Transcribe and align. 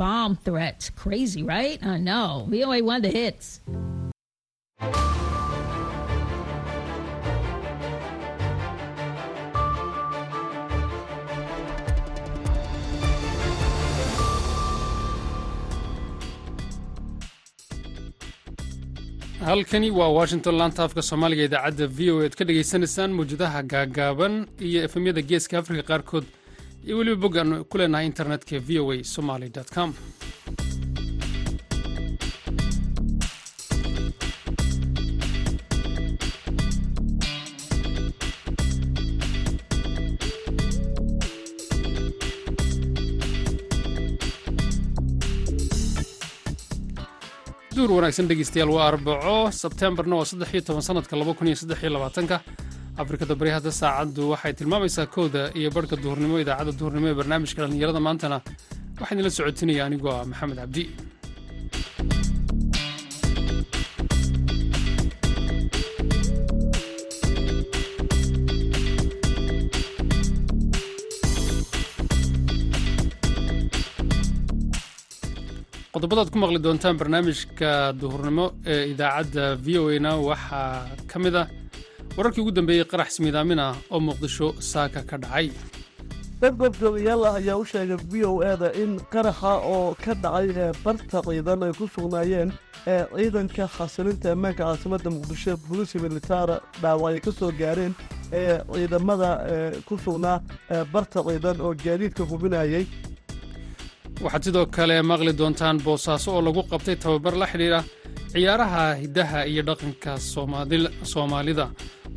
bomb 0.00 0.34
threats. 0.34 0.88
Crazy, 0.88 1.42
right? 1.42 1.78
I 1.84 1.98
know. 1.98 2.46
VOA 2.48 2.82
one 2.82 3.02
the 3.02 3.10
hits. 3.10 3.60
halkani 19.44 19.90
waa 19.90 20.08
washington 20.08 20.54
laanta 20.60 20.84
afka 20.84 21.02
soomaaliga 21.08 21.44
idaacadda 21.48 21.86
v 21.96 22.10
o 22.14 22.22
ead 22.24 22.34
ka 22.38 22.44
dhegaysanaysaan 22.48 23.12
mawjadaha 23.18 23.60
gaagaaban 23.72 24.34
iyo 24.68 24.80
efemyada 24.88 25.22
geeska 25.30 25.54
afrika 25.60 25.82
qaarkood 25.90 26.24
iyo 26.84 26.94
weliba 26.98 27.20
bog 27.24 27.34
aan 27.40 27.50
ku 27.70 27.74
leenahay 27.78 28.06
internetka 28.10 28.54
v 28.66 28.68
o 28.82 28.84
a 28.92 28.96
somaly 29.14 29.48
com. 29.74 29.90
Duur 47.76 47.90
wanaagsan 47.96 48.26
dhegeystayaal 48.30 48.70
waa 48.76 48.86
arbaco 48.92 49.34
sebtembarna 49.60 50.14
waa 50.20 50.28
saddex 50.30 50.50
iyo 50.54 50.62
toban 50.68 50.82
sanadka 50.88 51.14
laba 51.20 51.32
kun 51.38 51.46
iyo 51.50 51.56
saddex 51.62 51.78
iyo 51.82 51.90
labaatanka 51.96 52.36
afrikada 53.02 53.34
bari 53.40 53.50
hadda 53.56 53.70
saacaddu 53.80 54.22
waxay 54.32 54.52
tilmaamaysaa 54.60 55.06
kowda 55.16 55.42
iyo 55.60 55.68
barhka 55.76 55.96
duhurnimo 56.04 56.36
idaacadda 56.44 56.72
duhurnimo 56.80 57.06
ee 57.10 57.16
barnaamijka 57.20 57.58
dhallinyarada 57.62 58.00
maantana. 58.06 58.38
Waxaa 59.00 59.14
idinla 59.16 59.30
socotinaya 59.38 59.82
anigoo 59.88 60.12
ah 60.18 60.24
maxamed 60.30 60.56
cabdi. 60.62 60.84
Qodobadaad 75.94 76.28
ku 76.32 76.38
maqli 76.42 76.58
doontaan 76.64 76.96
barnaamijka 77.00 77.70
duhurnimo 78.00 78.46
ee 78.72 78.82
idaacadda 78.92 79.44
v 79.64 79.66
o 79.82 79.84
a 79.90 80.12
waxaa 80.28 80.70
ka 81.10 81.16
mid 81.24 81.34
ah 81.42 81.46
wararkii 82.16 82.40
ugu 82.42 82.52
dambeeyey 82.52 82.84
qarax 82.84 83.08
ismiidaamin 83.12 83.58
ah 83.58 83.74
oo 83.90 84.00
muqdisho 84.00 84.54
saaka 84.60 85.02
ka 85.02 85.16
dhacay. 85.18 85.50
Goobjoogayaal 86.40 87.24
ah 87.28 87.34
ayaa 87.40 87.56
u 87.62 87.64
sheegay 87.64 87.96
v 88.10 88.24
o 88.24 88.42
eda 88.52 88.72
in 88.82 88.98
qaraxa 89.12 89.52
oo 89.74 89.94
ka 90.04 90.14
dhacay 90.14 90.48
ee 90.56 90.72
barta 90.84 91.22
ciidan 91.26 91.62
ay 91.62 91.72
ku 91.78 91.88
sugnaayeen 91.94 92.52
ee 92.86 93.04
ciidanka 93.16 93.66
khasilinta 93.76 94.32
ammaanka 94.32 94.64
caasimadda 94.64 95.10
muqdisho 95.10 95.56
booliisi 95.68 95.98
militaara 95.98 96.60
dhaawac 96.82 97.12
ay 97.14 97.20
ka 97.20 97.32
soo 97.32 97.52
gaareen 97.60 97.94
ee 98.32 98.58
ciidamada 98.74 99.30
ku 99.88 99.98
sugnaa 100.04 100.40
barta 100.92 101.22
ciidan 101.28 101.60
oo 101.60 101.74
gaadiidka 101.84 102.24
hubinayay 102.30 102.84
waxaad 104.24 104.42
sidoo 104.46 104.66
kale 104.76 104.96
maqli 105.10 105.32
doontaan 105.40 105.76
boosaaso 105.86 106.28
oo 106.36 106.42
lagu 106.46 106.60
qabtay 106.70 106.96
tababar 107.04 107.34
la 107.40 107.46
xidhiidha 107.52 107.80
ciyaaraha 108.32 108.82
hiddaha 109.02 109.38
iyo 109.52 109.62
dhaqanka 109.68 110.10
soomaalida. 111.12 111.66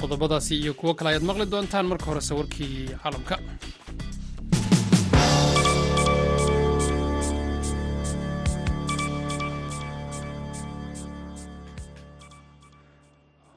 Qodobadaasi 0.01 0.53
iyo 0.63 0.73
kuwo 0.79 0.91
kale 0.97 1.07
ayaad 1.11 1.25
maqli 1.29 1.45
doontaan 1.53 1.85
marka 1.91 2.05
horese 2.09 2.33
warkii 2.39 2.75
caalamka. 3.01 3.35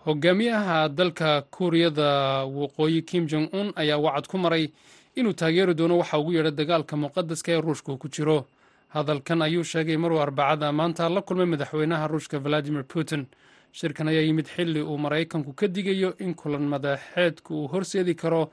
Hogaamiyaha 0.05 0.89
dalka 0.89 1.43
kuuriyada 1.51 2.45
waqooyi 2.45 3.03
kim 3.03 3.27
jong 3.27 3.49
un 3.53 3.73
ayaa 3.77 3.99
wacad 3.99 4.27
ku 4.31 4.39
maray 4.39 4.71
inuu 5.17 5.33
taageeri 5.33 5.75
doono 5.75 5.99
waxa 5.99 6.19
ugu 6.19 6.33
yeedha 6.33 6.51
dagaalka 6.51 6.97
muqadaska 6.97 7.53
ee 7.53 7.61
ruushka 7.61 7.97
ku 7.99 8.09
jiro. 8.09 8.47
Hadalkan 8.95 9.43
ayuu 9.43 9.65
sheegay 9.65 9.97
maruu 9.97 10.21
arbacada 10.21 10.73
maanta 10.73 11.09
la 11.09 11.21
kulmay 11.23 11.47
madaxweynaha 11.47 12.07
ruushka 12.09 12.39
valadimir 12.39 12.85
putin. 12.85 13.27
Shirkan 13.73 14.09
ayaa 14.09 14.23
yimid 14.29 14.47
xilli 14.47 14.81
uu 14.83 14.99
maraykanku 14.99 15.53
ka 15.53 15.67
digayo 15.69 16.15
in 16.19 16.35
kulan 16.35 16.63
madaxeedku 16.73 17.51
uu 17.55 17.69
horseedi 17.69 18.15
karo 18.15 18.51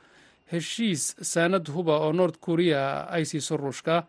heshiis 0.51 1.15
saanad 1.21 1.67
huba 1.71 1.95
oo 1.99 2.11
nord 2.13 2.35
kuriya 2.43 3.07
ay 3.09 3.23
siiso 3.25 3.57
ruushka 3.57 4.03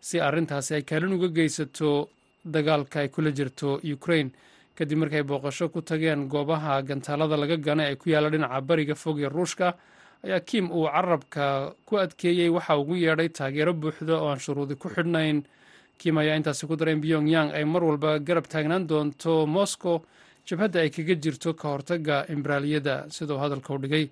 si 0.00 0.20
arrintaasi 0.20 0.74
ay 0.74 0.82
kaalin 0.82 1.12
uga 1.16 1.28
geysato 1.28 2.08
dagaalka 2.44 3.00
ay 3.00 3.08
kula 3.08 3.30
jirto 3.32 3.80
ukrain 3.94 4.30
kadib 4.76 4.98
markay 4.98 5.22
booqasho 5.22 5.68
ku 5.68 5.80
tageen 5.82 6.28
goobaha 6.28 6.80
gantaalada 6.82 7.36
laga 7.36 7.56
ganay 7.56 7.86
ay 7.92 7.96
ku 7.96 8.08
yaalla 8.10 8.30
dhinaca 8.32 8.60
bariga 8.64 8.94
fog 8.94 9.20
ee 9.20 9.28
ruushka 9.28 9.74
ayaa 10.24 10.40
kim 10.48 10.66
uu 10.76 10.86
carabka 10.94 11.74
ku 11.86 11.96
adkeeyey 12.04 12.48
waxa 12.56 12.76
ugu 12.80 12.94
yeedhay 13.04 13.28
taageero 13.28 13.72
buuxda 13.80 14.14
oo 14.20 14.28
aan 14.30 14.38
shuruudi 14.44 14.74
ku 14.80 14.88
xidhnayn. 14.94 15.38
Kim 15.98 16.18
ayaa 16.18 16.36
intaasi 16.38 16.66
ku 16.66 16.74
daray 16.76 16.94
in 16.94 17.00
pyongyang 17.04 17.50
ay 17.56 17.64
mar 17.64 17.82
walba 17.84 18.18
garab 18.26 18.46
taagnaan 18.52 18.86
doonto 18.90 19.46
moscow 19.46 20.02
jabhadda 20.46 20.80
ay 20.80 20.90
kaga 20.90 21.14
jirto 21.22 21.50
ka 21.54 21.66
hortagga 21.72 22.16
imbraaliyada. 22.34 22.94
Siduu 23.14 23.38
hadalka 23.42 23.74
u 23.74 23.78
dhigay 23.78 24.04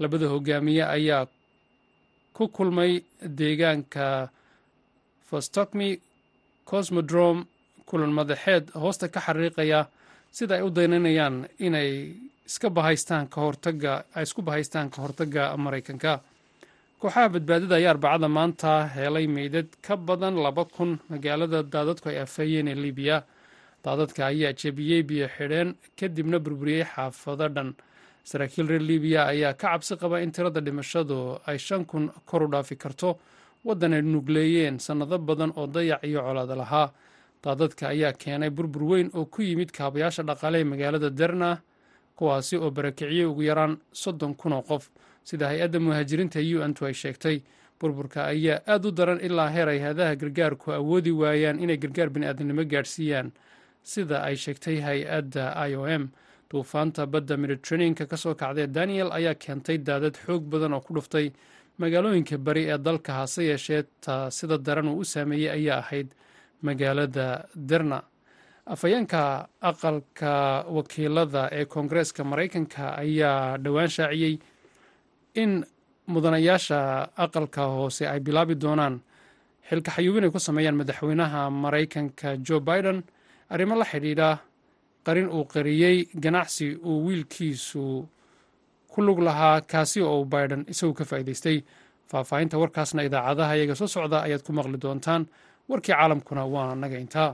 labada 0.00 0.26
hogaamiye 0.32 0.84
ayaa 0.96 1.26
ku 2.36 2.48
kulmay 2.48 2.92
deegaanka 3.38 4.30
fostokmi 5.28 6.00
cosmodrome 6.68 7.44
kulan 7.88 8.12
madaxeed 8.18 8.64
hoosta 8.74 9.08
ka 9.08 9.20
xariiqaya. 9.20 9.80
Sida 10.36 10.54
ay 10.56 10.62
u 10.66 10.70
daynanayaan 10.70 11.36
inay 11.58 11.90
iska 12.48 12.68
bahaystaan 12.70 13.26
ka 13.32 13.40
hortagga 13.40 13.92
ay 14.16 14.22
isku 14.26 14.40
bahaystaan 14.42 14.90
ka 14.90 14.98
hortagga 15.04 15.42
maraykanka. 15.64 16.12
Kooxaha 17.00 17.28
badbaadada 17.34 17.74
ayaa 17.78 17.92
arbacada 17.94 18.28
maanta 18.28 18.72
helay 18.96 19.26
meydad 19.26 19.68
ka 19.86 19.94
badan 19.96 20.34
laba 20.44 20.64
kun 20.64 20.98
magaalada 21.10 21.62
daadadku 21.74 22.08
ay 22.10 22.18
afeeyeen 22.24 22.68
ee 22.68 22.74
libiya 22.84 23.16
daadadka 23.84 24.20
ayaa 24.32 24.52
jebiyey 24.60 25.02
biyo 25.08 25.26
xidheen 25.36 25.68
kadibna 25.98 26.38
burburiyey 26.44 26.84
xaafado 26.92 27.48
dhan. 27.54 27.70
Saraakiil 28.28 28.66
reer 28.70 28.82
libiya 28.90 29.20
ayaa 29.32 29.52
ka 29.60 29.68
cabsi 29.72 29.94
qaba 30.00 30.20
in 30.24 30.32
tirada 30.32 30.60
dhimashadu 30.60 31.38
ay 31.46 31.58
shan 31.58 31.84
kun 31.90 32.10
kor 32.28 32.42
u 32.42 32.48
dhaafi 32.52 32.76
karto 32.82 33.10
waddan 33.64 33.92
ay 33.94 34.02
nugleeyeen 34.02 34.76
sannado 34.86 35.18
badan 35.18 35.52
oo 35.56 35.66
dayac 35.66 36.02
iyo 36.08 36.20
colaada 36.26 36.54
lahaa. 36.62 36.88
Daadadka 37.44 37.84
ayaa 37.94 38.12
keenay 38.22 38.50
burbur 38.50 38.82
weyn 38.90 39.08
oo 39.14 39.24
ku 39.32 39.42
yimid 39.42 39.70
kaabayaasha 39.76 40.22
dhaqaale 40.28 40.58
ee 40.60 40.64
magaalada 40.72 41.10
derna 41.18 41.50
kuwaasi 42.18 42.56
oo 42.58 42.70
barakiciyey 42.70 43.24
ugu 43.30 43.42
yaraan 43.50 43.78
soddon 44.02 44.34
kun 44.34 44.52
oo 44.52 44.62
qof. 44.62 44.90
Sida 45.28 45.46
hay'adda 45.50 45.78
muhaajiriinta 45.80 46.40
u 46.56 46.58
n 46.66 46.74
tu 46.74 46.82
ay 46.88 46.94
sheegtay 47.02 47.36
burburka 47.80 48.26
ayaa 48.32 48.58
aad 48.66 48.84
u 48.86 48.90
daran 48.90 49.20
ilaa 49.26 49.48
heer 49.54 49.68
ay 49.68 49.80
hadaha 49.86 50.16
gargaarku 50.20 50.72
awoodi 50.78 51.10
waayaan 51.20 51.60
inay 51.62 51.76
gargaar 51.82 52.10
bini'aadamnimo 52.10 52.64
gaadhsiiyaan. 52.72 53.28
Sida 53.92 54.16
ay 54.28 54.36
sheegtay 54.36 54.76
hay'adda 54.86 55.52
i 55.68 55.74
o 55.76 55.86
m 55.86 56.08
duufaanta 56.50 57.06
badda 57.06 57.36
mediteraneanka 57.36 58.04
ka 58.10 58.16
soo 58.16 58.34
kacday 58.34 58.66
daniel 58.66 59.12
ayaa 59.18 59.34
keentay 59.42 59.78
daadad 59.78 60.16
xoog 60.26 60.42
badan 60.52 60.72
oo 60.74 60.80
ku 60.80 60.94
dhuftay. 60.96 61.30
Magaalooyinka 61.78 62.36
bari 62.46 62.62
ee 62.72 62.78
dalka 62.78 63.12
hase 63.20 63.42
yeeshee 63.50 63.82
taa 64.04 64.30
sida 64.36 64.56
daran 64.58 64.88
uu 64.88 64.98
u 65.02 65.04
saameeyey 65.04 65.50
ayaa 65.56 65.78
ahayd 65.78 66.08
magaalada 66.66 67.46
derna 67.54 68.02
afhayeenka 68.72 69.22
aqalka 69.70 70.64
wakiilada 70.76 71.42
ee 71.58 71.64
koongareeska 71.72 72.22
maraykanka 72.30 72.84
ayaa 73.02 73.56
dhowaan 73.64 73.90
shaaciyey 73.96 74.34
in 75.42 75.52
mudanayaasha 76.12 76.78
aqalka 77.24 77.62
hoose 77.76 78.04
ay 78.12 78.20
bilaabi 78.26 78.54
doonaan 78.64 78.94
xilka 79.68 79.90
xayuubin 79.96 80.24
ay 80.26 80.30
ku 80.34 80.38
sameeyaan 80.48 80.76
madaxweynaha 80.80 81.40
maraykanka 81.64 82.28
jo 82.46 82.60
biden. 82.60 82.98
Arrimo 83.52 83.74
la 83.80 83.84
xidhiidha 83.90 84.28
qarin 85.06 85.28
uu 85.36 85.44
qariyey 85.52 85.96
ganacsi 86.24 86.66
uu 86.88 86.98
wiilkiisu 87.06 87.84
ku 88.92 88.98
lug 89.06 89.18
lahaa 89.26 89.60
kaasi 89.70 90.00
oo 90.02 90.24
biden 90.24 90.64
isagu 90.72 90.92
ka 90.98 91.04
faa'iidaystay. 91.04 91.58
Faahfaahinta 92.10 92.58
warkaasna 92.60 93.02
idaacadaha 93.08 93.52
iyaga 93.56 93.74
soo 93.80 93.88
socda 93.94 94.18
ayaad 94.26 94.42
ku 94.46 94.52
maqli 94.52 94.76
doontaan. 94.84 95.22
Warkii 95.68 95.92
caalamkuna 95.96 96.42
waa 96.54 96.74
naga 96.74 96.98
intaa 97.04 97.30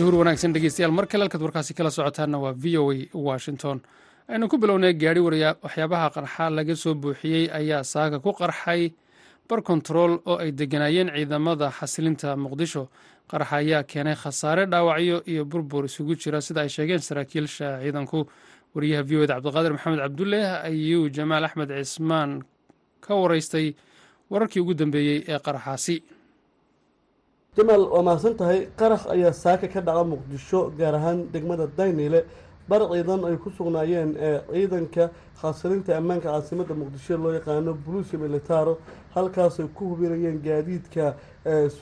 duhur 0.00 0.14
wanaagsan 0.20 0.52
dhegeystayaal. 0.54 0.92
Mar 0.98 1.06
kale 1.06 1.24
halkaad 1.24 1.42
warkaasi 1.44 1.74
kala 1.74 1.90
socotaanna 1.90 2.38
waa 2.40 2.52
v 2.52 2.76
o 2.78 2.90
a 2.92 3.08
washington. 3.14 3.80
Aynu 4.28 4.48
ku 4.48 4.56
bilownay 4.58 4.94
gaari 4.94 5.20
waxyaabaha 5.20 6.08
qarxa 6.16 6.50
laga 6.50 6.76
soo 6.76 6.94
buuxiyey 6.94 7.50
ayaa 7.52 7.82
saaga 7.84 8.18
ku 8.20 8.32
qarxay 8.32 8.92
bar 9.48 9.60
kontarool 9.62 10.20
oo 10.26 10.36
ay 10.38 10.52
deganaayeen 10.52 11.10
ciidamada 11.14 11.70
xasilinta 11.70 12.36
muqdisho. 12.36 12.88
Qaraxa 13.30 13.56
ayaa 13.60 13.82
keenay 13.84 14.14
khasaare 14.16 14.66
dhaawacyo 14.66 15.22
iyo 15.26 15.44
burbur 15.44 15.84
isugu 15.84 16.14
jira. 16.16 16.40
Sida 16.40 16.60
ay 16.64 16.68
sheegeen 16.68 16.98
saraakiilsha 17.00 17.80
ciidanku 17.82 18.26
wariyaha 18.74 19.02
v 19.02 19.10
o 19.16 19.22
eda 19.24 19.34
cabdiqaadir 19.36 19.72
maxamed 19.76 19.98
cabdulle 20.00 20.40
ayuu 20.64 21.10
jamaal 21.10 21.44
axmed 21.44 21.68
cismaan 21.84 22.42
ka 23.04 23.14
wareystay 23.14 23.74
wararkii 24.30 24.60
ugu 24.62 24.74
dambeeyey 24.74 25.24
ee 25.28 25.38
qaraxaasi 25.38 25.96
jamaal 27.56 27.82
waa 27.92 28.02
mahadsan 28.02 28.34
tahay 28.36 28.66
qarax 28.78 29.06
ayaa 29.10 29.32
saaka 29.32 29.66
ka 29.68 29.80
dhaca 29.80 30.04
muqdisho 30.04 30.70
gaar 30.78 30.94
ahaan 30.94 31.26
degmada 31.32 31.66
dayniile 31.78 32.24
bar 32.68 32.80
ciidan 32.92 33.24
ay 33.26 33.36
ku 33.42 33.50
sugnaayeen 33.50 34.14
ee 34.18 34.38
ciidanka 34.52 35.10
khaasarinta 35.40 35.96
ammaanka 35.98 36.28
caasimadda 36.30 36.74
muqdisho 36.74 37.16
loo 37.18 37.32
yaqaano 37.34 37.74
buluusi 37.84 38.16
militaro 38.16 38.78
halkaasay 39.14 39.66
ku 39.74 39.84
hubinayeen 39.90 40.38
gaadiidka 40.46 41.14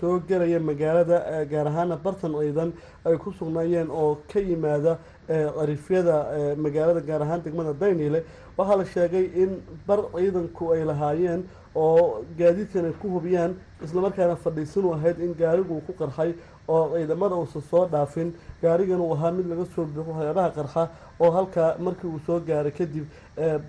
soo 0.00 0.20
gelaya 0.28 0.58
magaalada 0.60 1.44
gaar 1.52 1.66
ahaana 1.68 1.96
bartan 2.04 2.32
ciidan 2.40 2.72
ay 3.04 3.16
ku 3.18 3.30
sugnaayeen 3.32 3.90
oo 3.90 4.18
ka 4.32 4.40
yimaada 4.40 4.98
qarifyada 5.28 6.16
magaalada 6.56 7.00
gaar 7.00 7.22
ahaan 7.22 7.42
degmada 7.44 7.72
dayniile 7.74 8.24
waxaa 8.58 8.76
la 8.76 8.84
sheegay 8.84 9.24
in 9.42 9.50
bar 9.86 10.00
ciidanku 10.14 10.72
ay 10.72 10.84
lahaayeen 10.84 11.42
oo 11.74 12.24
gaadiidkan 12.38 12.84
ay 12.84 12.92
ku 13.00 13.08
hubiyaan 13.14 13.54
islamarkaana 13.84 14.36
fadhiisanu 14.36 14.92
ahayd 14.94 15.18
in 15.20 15.34
gaariguu 15.34 15.80
ku 15.86 15.92
qarxay 16.00 16.34
oo 16.68 16.96
ciidamada 16.96 17.34
uusan 17.36 17.62
soo 17.70 17.86
dhaafin. 17.86 18.32
Gaarigan 18.62 19.00
uu 19.00 19.12
ahaa 19.14 19.30
mid 19.30 19.46
laga 19.46 19.64
soo 19.74 19.84
buuxo 19.84 20.10
waxyaabaha 20.10 20.50
qarxa 20.56 20.88
oo 21.20 21.30
halkaa 21.30 21.76
markii 21.78 22.08
uu 22.10 22.20
soo 22.26 22.40
gaaray 22.40 22.72
kadib 22.72 23.04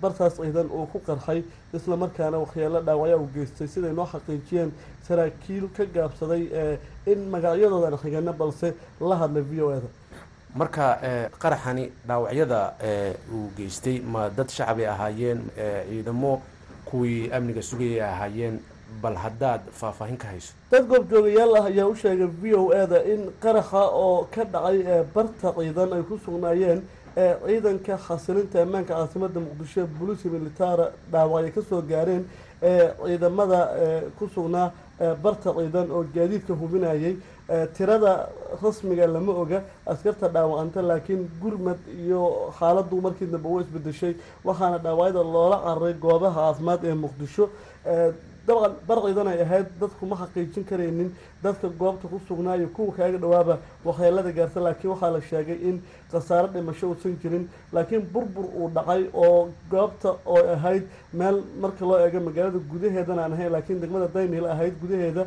bartaas 0.02 0.34
ciidan 0.36 0.66
uu 0.66 0.86
ku 0.92 0.98
qarxay 1.06 1.42
islamarkaana 1.74 2.38
waxyaalo 2.42 2.80
dhaawacya 2.82 3.16
u 3.16 3.28
geystay. 3.34 3.68
Siday 3.68 3.92
noo 3.92 4.06
xaqiijiyeen 4.12 4.70
saraakiil 5.06 5.68
ka 5.76 5.84
gaabsaday 5.94 6.42
in 7.06 7.18
magacyadoodan 7.30 7.96
xigano 8.02 8.32
balse 8.32 8.74
la 9.00 9.16
hadlay 9.22 9.42
v 9.42 9.62
o 9.62 9.70
eda 9.78 9.88
marka 10.54 10.98
qaraxani 11.38 11.90
dhaawacyada 12.08 12.60
uu 13.34 13.50
geystay 13.56 14.00
ma 14.00 14.28
dad 14.30 14.48
shacbi 14.50 14.84
ahaayeen 14.86 15.40
ciidamo 15.90 16.42
kuwii 16.84 17.30
amniga 17.32 17.62
sugayay 17.62 18.00
ahaayeen 18.02 18.58
bal 19.02 19.14
haddaad 19.14 19.60
faahfaahin 19.72 20.16
ka 20.18 20.28
hayso? 20.28 20.52
Dad 20.70 20.86
goobjoogayaal 20.88 21.56
ah 21.56 21.64
ayaa 21.70 21.86
u 21.86 21.94
sheegay 21.94 22.26
v 22.42 22.54
o 22.54 22.72
eda 22.74 23.02
in 23.04 23.30
qaraxa 23.42 23.82
oo 23.94 24.26
ka 24.34 24.44
dhacay 24.44 24.82
barta 25.14 25.52
ciidan 25.58 25.92
ay 25.92 26.02
ku 26.02 26.18
sugnaayeen 26.24 26.82
ciidanka 27.46 27.96
khasilinta 28.06 28.62
ammaanka 28.62 28.94
caasimadda 28.94 29.40
muqdisho 29.40 29.86
buluusi 29.98 30.28
militara 30.28 30.90
dhaawacay 31.12 31.50
ka 31.54 31.62
soo 31.62 31.82
gaareen 31.82 32.24
ciidamada 33.06 33.60
ku 34.18 34.28
sugnaa 34.34 34.72
barta 35.22 35.54
ciidan 35.54 35.90
oo 35.90 36.04
gaadiidka 36.14 36.54
hubinayay 36.54 37.16
tirada 37.76 38.12
rasmiga 38.62 39.06
lama 39.06 39.32
oga 39.42 39.58
askarta 39.92 40.28
dhaawacanta 40.34 40.82
laakiin 40.90 41.22
gurmad 41.42 41.78
iyo 42.04 42.22
xaaladu 42.58 42.96
markii 43.06 43.26
dambe 43.34 43.48
u 43.48 43.60
isbedeshay 43.60 44.14
waxaana 44.44 44.78
dhaawacyada 44.84 45.22
loola 45.34 45.56
cararay 45.66 45.94
goobaha 46.04 46.40
caafimaad 46.40 46.80
ee 46.90 46.94
muqdisho 47.04 47.44
dabcan 48.50 48.74
bar 48.88 48.98
ciidan 49.04 49.28
ay 49.28 49.40
ahayd 49.42 49.66
dadku 49.80 50.06
ma 50.06 50.16
xaqiijin 50.16 50.64
karaynin. 50.64 51.10
Dadka 51.42 51.68
goobta 51.68 52.08
ku 52.08 52.20
sugnaa 52.28 52.56
iyo 52.56 52.68
kuwa 52.68 52.92
kaaga 52.96 53.18
dhawaaba 53.18 53.58
waxyeelada 53.84 54.32
gaarta 54.32 54.60
laakiin 54.60 54.90
waxaa 54.90 55.10
la 55.10 55.20
sheegay 55.20 55.58
in 55.68 55.82
khasaaro 56.12 56.48
dhimasho 56.48 56.88
uusan 56.90 57.16
jirin. 57.22 57.48
Laakiin 57.72 58.02
burbur 58.12 58.44
uu 58.60 58.68
dhacay 58.74 59.02
oo 59.14 59.48
goobta 59.70 60.16
oo 60.26 60.42
ahayd 60.54 60.84
meel 61.12 61.42
marka 61.60 61.84
loo 61.86 61.98
eego 61.98 62.20
magaalada 62.20 62.58
gudaheedana 62.70 63.22
aan 63.24 63.32
ahayn 63.32 63.52
laakiin 63.52 63.80
degmada 63.80 64.08
daynil 64.14 64.46
ahayd 64.46 64.74
gudaheeda 64.82 65.26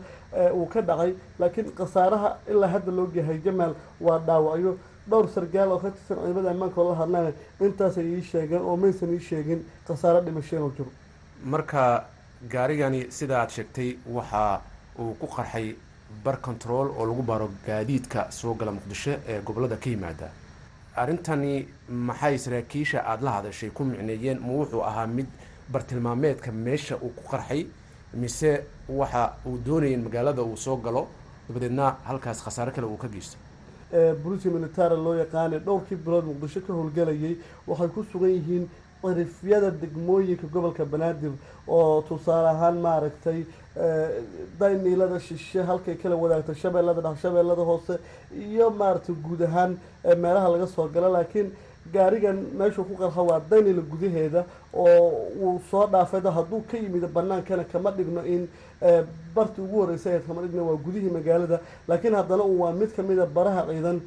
uu 0.54 0.66
ka 0.66 0.82
dhacay. 0.82 1.14
Laakiin 1.40 1.72
khasaaraha 1.78 2.38
ilaa 2.52 2.68
hadda 2.76 2.92
loo 2.92 3.08
gahay 3.16 3.40
jamaal 3.46 3.74
waa 4.02 4.20
dhaawacyo. 4.20 4.78
Dhowr 5.10 5.28
sargaal 5.36 5.72
oo 5.72 5.80
ka 5.80 5.90
tirsan 5.92 6.18
ciidamada 6.24 6.52
ammaanka 6.52 6.82
oo 6.82 6.90
la 6.92 6.96
hadlana 7.02 7.32
intaasay 7.60 8.06
ii 8.16 8.22
sheegeen 8.22 8.62
oo 8.62 8.76
maysan 8.78 9.10
ii 9.14 9.20
sheegin 9.20 9.66
khasaaro 9.88 10.22
dhimasho 10.22 10.56
inuu 10.56 10.72
jiro. 10.78 10.92
Marka 11.44 12.06
gaarigani 12.50 13.08
sida 13.12 13.40
aad 13.42 13.50
sheegtay 13.50 13.98
waxa 14.08 14.62
uu 15.00 15.14
ku 15.20 15.28
qarxay 15.28 15.76
bar 16.24 16.38
control 16.42 16.88
oo 16.98 17.06
lagu 17.06 17.22
baro 17.24 17.50
gaadiidka 17.66 18.32
soo 18.32 18.54
gala 18.54 18.72
muqdisho 18.72 19.12
ee 19.28 19.42
gobollada 19.42 19.78
ka 19.78 19.90
yimaada. 19.90 20.30
Arrintani 20.96 21.68
maxay 21.90 22.38
saraakiisha 22.38 23.04
aada 23.06 23.24
la 23.26 23.32
hadashay? 23.32 23.70
Ku 23.70 23.84
micneeyeen 23.84 24.40
ma 24.40 24.54
wuxuu 24.54 24.82
ahaa 24.84 25.08
mid 25.08 25.26
bartilmaameedka 25.72 26.52
meesha 26.52 26.96
uu 26.98 27.10
ku 27.10 27.24
qarxay 27.32 27.66
mise 28.14 28.62
waxa 28.90 29.34
uu 29.46 29.58
doonayay 29.66 29.94
in 29.94 30.04
magaalada 30.04 30.42
uu 30.44 30.58
soo 30.58 30.78
galo? 30.78 31.08
Dabadeedna 31.48 31.96
halkaas 32.06 32.44
khasaare 32.44 32.72
kale 32.72 32.88
uu 32.88 32.98
ka 32.98 33.08
geysto 33.08 33.38
buluusi 34.24 34.50
militara 34.50 34.96
loo 34.96 35.16
yaqaanay 35.16 35.60
dhowrkii 35.60 35.96
bilood 36.06 36.26
muqdisho 36.26 36.62
ka 36.62 36.74
howlgelayay 36.74 37.36
waxay 37.68 37.88
ku 37.90 38.04
sugan 38.12 38.30
yihiin 38.30 38.70
cirifyada 39.04 39.70
degmooyinka 39.82 40.48
gobolka 40.54 40.86
banaadir 40.94 41.32
oo 41.68 42.02
tusaale 42.08 42.50
ahaan 42.56 42.78
maaragtay 42.86 43.40
dayniilada 44.60 45.20
shishe 45.20 45.62
halkay 45.70 45.96
kala 46.02 46.16
wadaagto 46.24 46.54
shabeellada 46.62 47.02
dhex 47.06 47.18
shabeellada 47.24 47.64
hoose 47.70 47.94
iyo 48.48 48.70
maaragtay 48.70 49.16
guud 49.26 49.42
ahaan 49.48 49.72
meelaha 50.24 50.50
laga 50.54 50.68
soo 50.76 50.88
galo 50.96 51.10
laakiin 51.16 51.48
gaarigan 51.92 52.38
meeshuu 52.58 52.84
ku 52.84 52.96
qarxa 52.96 53.22
waa 53.22 53.40
daynila 53.50 53.82
gudaheeda 53.82 54.46
oo 54.74 55.28
uu 55.42 55.60
soo 55.72 55.88
dhaafayda 55.88 56.32
hadduu 56.32 56.62
ka 56.72 56.78
yimid 56.78 57.06
banaankana 57.14 57.64
kama 57.64 57.92
dhigno 57.92 58.22
in 58.26 58.48
barti 59.36 59.62
ugu 59.62 59.78
horreysay 59.82 60.20
kama 60.28 60.42
dhigno 60.42 60.66
waa 60.68 60.76
gudihii 60.76 61.10
magaalada. 61.10 61.60
Laakiin 61.88 62.14
haddana 62.16 62.44
waa 62.44 62.72
mid 62.72 62.92
kamida 62.96 63.26
baraha 63.26 63.66
ciidan 63.68 64.02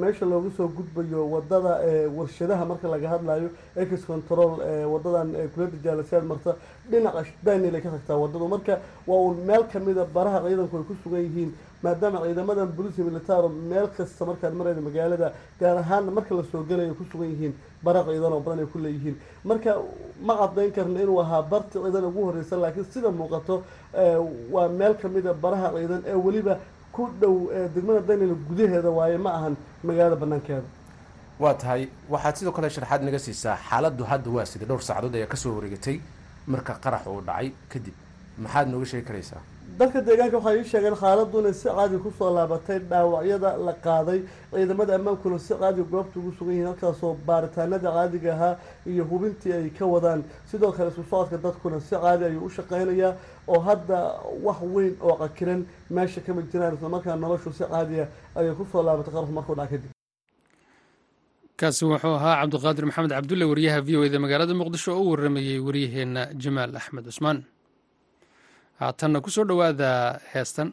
meesha 0.00 0.26
looga 0.26 0.50
soo 0.56 0.68
gudbayo 0.68 1.26
waddada 1.30 1.80
warshadaha 2.16 2.64
marka 2.64 2.88
laga 2.88 3.08
hadlayo 3.08 3.48
ex 3.76 4.04
control 4.06 4.58
wadadan 4.92 5.32
kulada 5.54 5.76
jaalasiyaad 5.84 6.24
marta 6.24 6.56
dhinaca 6.90 7.24
daynil 7.44 7.74
ay 7.74 7.80
ka 7.82 7.90
tagtaa 7.90 8.16
wadadu 8.16 8.48
marka 8.48 8.78
waa 9.06 9.16
uun 9.20 9.36
meel 9.46 9.64
kamida 9.72 10.04
baraha 10.04 10.40
ciidanku 10.48 10.76
ay 10.78 10.84
ku 10.84 10.94
sugan 11.04 11.20
yihiin 11.26 11.52
maadaama 11.84 12.18
ciidamadan 12.24 12.68
boliisi 12.76 13.00
militaro 13.08 13.48
meel 13.70 13.88
kasta 13.96 14.22
markaad 14.28 14.54
marayda 14.60 14.80
magaalada 14.88 15.28
gaar 15.60 15.76
ahaan 15.82 16.04
marka 16.16 16.32
la 16.38 16.44
soo 16.52 16.62
gelayo 16.70 16.94
ku 16.98 17.04
sugan 17.12 17.28
yihiin 17.32 17.54
bara 17.84 18.00
ciidan 18.08 18.32
oo 18.36 18.40
badan 18.46 18.60
ay 18.64 18.66
ku 18.72 18.78
leeyihiin. 18.84 19.16
Marka 19.44 19.70
ma 20.26 20.34
cadayn 20.40 20.70
karna 20.76 20.98
inuu 21.04 21.18
ahaa 21.24 21.42
barti 21.52 21.76
ciidan 21.84 22.04
ugu 22.10 22.20
horreysa 22.26 22.56
laakiin 22.62 22.86
sida 22.92 23.10
muuqato 23.18 23.54
waa 24.54 24.68
meel 24.78 24.94
kamida 25.02 25.32
baraha 25.44 25.68
ciidan 25.76 26.02
ee 26.10 26.14
weliba 26.26 26.54
ku 26.94 27.02
dhow 27.20 27.34
degmada 27.74 28.00
daynila 28.08 28.34
gudaheeda 28.48 28.90
waaye 28.98 29.18
ma 29.24 29.30
ahan 29.38 29.54
magaalada 29.86 30.16
banaankeeda 30.22 30.68
waa 31.42 31.54
tahay. 31.60 31.82
Waxaad 32.12 32.34
sidoo 32.38 32.52
kale 32.56 32.68
sharxaad 32.70 33.02
naga 33.06 33.18
siisaa 33.26 33.56
xaaladdu 33.68 34.04
hadda 34.10 34.30
waa 34.36 34.46
sida 34.52 34.64
dhowr 34.68 34.82
saacadood 34.88 35.14
ayaa 35.18 35.30
ka 35.32 35.36
soo 35.42 35.52
wareegatay 35.58 35.96
marka 36.46 36.72
qarax 36.84 37.02
uu 37.06 37.20
dhacay 37.28 37.48
kadib. 37.72 37.94
Maxaad 38.44 38.66
nooga 38.72 38.86
sheegi 38.90 39.06
karaysaa 39.08 39.40
dadka 39.78 40.00
deegaanka 40.06 40.36
waxay 40.38 40.58
ii 40.60 40.68
sheegeen 40.72 40.96
xaaladdu 41.02 41.36
inay 41.40 41.54
si 41.60 41.68
caadi 41.76 41.96
ku 42.04 42.10
soo 42.18 42.30
laabatay 42.36 42.78
dhaawacyada 42.90 43.50
la 43.66 43.72
qaaday 43.86 44.20
ciidamada 44.52 44.92
ammaankuna 44.98 45.38
si 45.46 45.54
caadi 45.60 45.82
goobta 45.92 46.16
ugu 46.20 46.30
sugan 46.38 46.54
yihiin 46.54 46.68
halkaasoo 46.70 47.12
baaritaanada 47.28 47.88
caadiga 47.96 48.30
ahaa 48.36 48.54
iyo 48.90 49.04
hubintii 49.10 49.52
ay 49.58 49.70
ka 49.78 49.84
wadaan. 49.94 50.20
Sidoo 50.50 50.72
kale 50.76 50.90
isu 50.90 51.02
socodka 51.10 51.36
dadkuna 51.44 51.80
si 51.80 51.94
caadi 52.04 52.24
ayuu 52.24 52.44
u 52.46 52.50
shaqeynayaa 52.56 53.12
oo 53.48 53.60
hadda 53.68 53.98
wax 54.46 54.58
weyn 54.74 54.94
oo 55.00 55.14
qakiran 55.22 55.60
meesha 55.90 56.20
kama 56.26 56.42
jiraan 56.52 56.74
islamarkaa 56.76 57.16
noloshu 57.16 57.52
si 57.58 57.64
caadiya 57.72 58.04
ayay 58.38 58.54
ku 58.58 58.64
soo 58.72 58.82
laabatay 58.86 59.12
qarxu 59.16 59.32
markuu 59.38 59.54
dhaca 59.58 59.70
kadib 59.72 59.90
kaasi 61.60 61.82
wuxuu 61.90 62.14
ahaa 62.18 62.34
cabdiqaadir 62.42 62.84
maxamed 62.88 63.10
cabdulle 63.16 63.44
wariyaha 63.50 63.80
v 63.86 63.96
o 63.98 64.04
eda 64.08 64.18
magaalada 64.24 64.54
muqdisho 64.60 64.90
oo 64.98 65.02
u 65.06 65.10
waramayey 65.12 65.58
waryaheena 65.66 66.22
jamaal 66.42 66.76
axmed 66.80 67.04
cusmaan 67.08 67.38
haatanna 68.80 69.20
ku 69.24 69.30
soo 69.30 69.44
dhowaada 69.44 70.20
heestan 70.32 70.72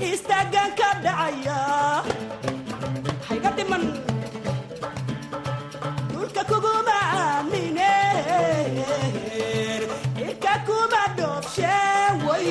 istaagan 0.00 0.70
ka 0.78 0.90
dhacaya 1.04 1.60
hayga 3.28 3.50
dhiman 3.56 3.82
dhulka 6.12 6.42
kuguma 6.50 6.98
aamine 7.20 7.92
irka 10.26 10.54
kuma 10.68 11.02
dhoobshe 11.18 11.76
way 12.26 12.48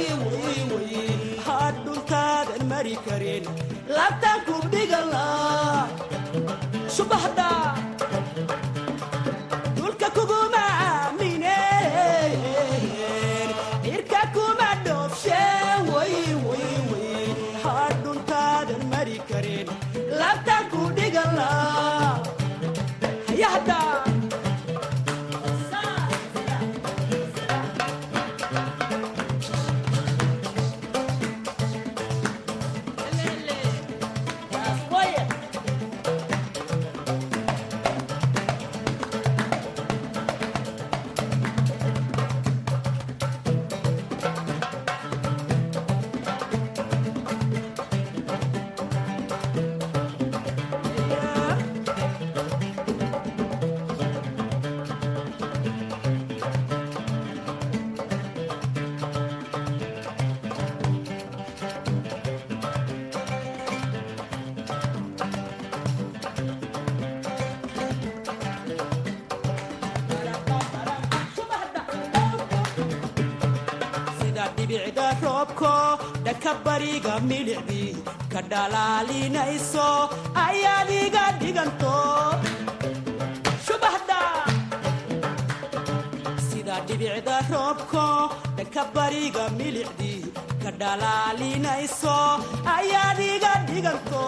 hadhuntaadan 1.46 2.64
mari 2.72 2.96
karin. 3.06 3.46
Labtan 3.96 4.38
ku 4.50 4.56
dhigala 4.74 5.28
subaxda 6.90 7.50
dhanka 76.46 76.64
bariga 76.66 77.14
milicdii 77.30 77.92
ka 78.32 78.42
dhalaalinayso 78.52 79.88
ayaad 80.46 80.90
iga 81.04 81.24
dhiganto 81.42 81.96
subaxda 83.68 84.20
sida 86.48 86.76
dhibicda 86.88 87.38
roobko 87.52 88.06
dhanka 88.58 88.84
bariga 88.96 89.46
milicdii 89.58 90.22
ka 90.64 90.70
dhalaalinayso 90.82 92.18
ayaad 92.78 93.20
iga 93.34 93.54
dhiganto 93.70 94.26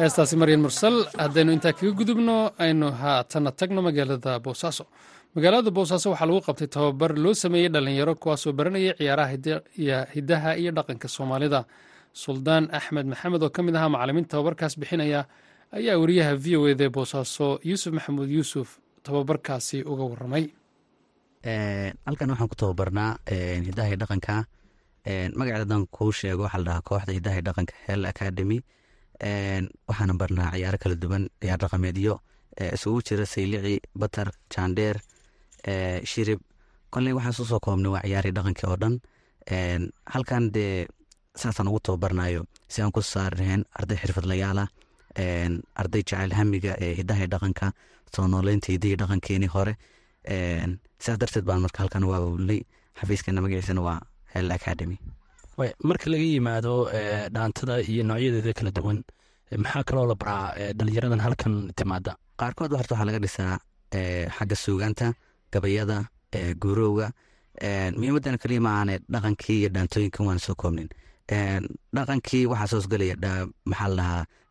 heestaasi 0.00 0.34
maryan 0.40 0.60
mursal 0.64 0.96
haddaynu 1.22 1.52
intaa 1.56 1.72
kaga 1.78 1.92
gudubno 1.98 2.36
aynu 2.64 2.86
haatana 3.00 3.50
tagno 3.58 3.80
magaalada 3.88 4.32
boosaaso 4.46 4.84
magaalada 5.34 5.70
boosaaso 5.76 6.06
waxaa 6.12 6.26
lagu 6.30 6.40
qabtay 6.48 6.68
tababar 6.76 7.10
loo 7.24 7.34
sameeyey 7.42 7.68
dhallinyaro 7.74 8.14
kuwaasoo 8.22 8.52
baranayay 8.58 8.92
ciyaaraha 8.98 9.30
hiddaha 10.14 10.50
iyo 10.60 10.70
dhaqanka 10.76 11.08
soomaalida. 11.16 11.60
Suldaan 12.22 12.64
axmed 12.78 13.06
maxamed 13.12 13.42
oo 13.42 13.50
ka 13.56 13.60
mid 13.62 13.74
ahaa 13.76 13.88
macalimiinta 13.94 14.30
tababarkaas 14.32 14.74
bixinaya 14.80 15.20
ayaa 15.76 15.98
wariyaha 16.02 16.32
v 16.44 16.56
o 16.56 16.68
eda 16.72 16.86
boosaaso 16.96 17.46
yuusuf 17.68 17.92
maxamuud 17.96 18.30
yuusuf 18.36 18.68
tababarkaasi 19.06 19.82
uga 19.92 20.04
waramay 20.12 20.44
halkan 22.06 22.30
waxaan 22.32 22.48
ku 22.52 22.56
tababarnaa 22.62 23.10
hidaha 23.68 23.88
iyo 23.90 23.98
dhaqanka. 24.02 24.34
Magaceeda 25.38 25.62
haddaan 25.64 25.86
kuu 25.96 26.12
sheego 26.18 26.42
waxaa 26.46 26.58
la 26.58 26.64
dhahaa 26.68 26.86
kooxda 26.88 27.12
hidaha 27.18 27.34
iyo 27.38 27.44
dhaqanka 27.48 27.74
hel 27.86 28.02
academy 28.12 28.58
waxaana 29.88 30.14
barnaa 30.20 30.50
ciyaaro 30.54 30.78
kala 30.82 30.94
duwan 31.02 31.24
ciyaar 31.40 31.58
dhaqameedyo 31.62 32.14
isugu 32.74 33.00
jira 33.06 33.26
saylici 33.26 33.80
batar 33.94 34.28
jaandheer 34.54 34.96
shirib. 36.10 36.40
Koley 36.90 37.12
waxaan 37.12 37.34
soo 37.50 37.60
koobnay 37.60 37.90
waa 37.94 38.02
ciyaari 38.06 38.30
dhaqanka 38.36 38.64
oo 38.70 38.76
dhan. 38.82 38.94
Halkan 40.12 40.50
dee 40.54 40.86
saasaan 41.36 41.68
ugu 41.68 41.80
tababarnayo 41.80 42.42
si 42.68 42.82
aan 42.82 42.92
ku 42.92 43.00
saarnahayn 43.02 43.62
arday 43.78 43.96
xirfadlayaala 44.02 44.64
arday 45.80 46.02
jecel 46.08 46.32
hamiga 46.38 46.72
ee 46.84 46.94
hidaha 47.00 47.26
dhaqanka 47.32 47.66
soo 48.14 48.26
nooleynta 48.28 48.72
hidahi 48.72 48.96
dhaqankeenii 49.00 49.50
hore. 49.54 49.74
Sidaas 51.02 51.18
darteed 51.20 51.44
baan 51.48 51.60
marka 51.64 51.78
halkan 51.82 52.04
waa 52.10 52.18
awlnay 52.22 52.60
xafiiskeena 52.98 53.40
magaciisana 53.44 53.80
waa 53.88 54.00
hel 54.34 54.50
academy 54.58 54.96
marka 55.58 56.06
laga 56.12 56.22
yimaado 56.32 56.74
dhaantada 57.34 57.74
iyo 57.92 58.02
noocyadeeda 58.08 58.52
kala 58.58 58.70
duwan 58.76 58.98
maxaa 59.64 59.82
kaloo 59.88 60.06
la 60.10 60.14
baraa 60.14 60.46
dhalinyaradan 60.78 61.20
halkan 61.26 61.54
timaada 61.78 62.12
qaarkood 62.40 62.70
horta 62.78 62.94
waxaa 62.94 63.08
laga 63.10 63.20
dhisaa 63.24 63.54
xagga 64.36 64.56
suugaanta 64.64 65.06
gabayada 65.52 65.96
guurowga 66.62 67.06
muhiimadan 67.98 68.36
kaliya 68.42 68.60
ma 68.66 68.70
aane 68.80 68.94
dhaqankii 69.12 69.56
iyo 69.60 69.68
dhaantooyinkan 69.74 70.26
waan 70.28 70.38
soo 70.46 70.54
koobnin. 70.62 70.88
Dhaqankii 71.96 72.44
waxaa 72.52 72.70
soosgelaya 72.72 73.16
maxaa 73.70 73.88
la 73.98 74.06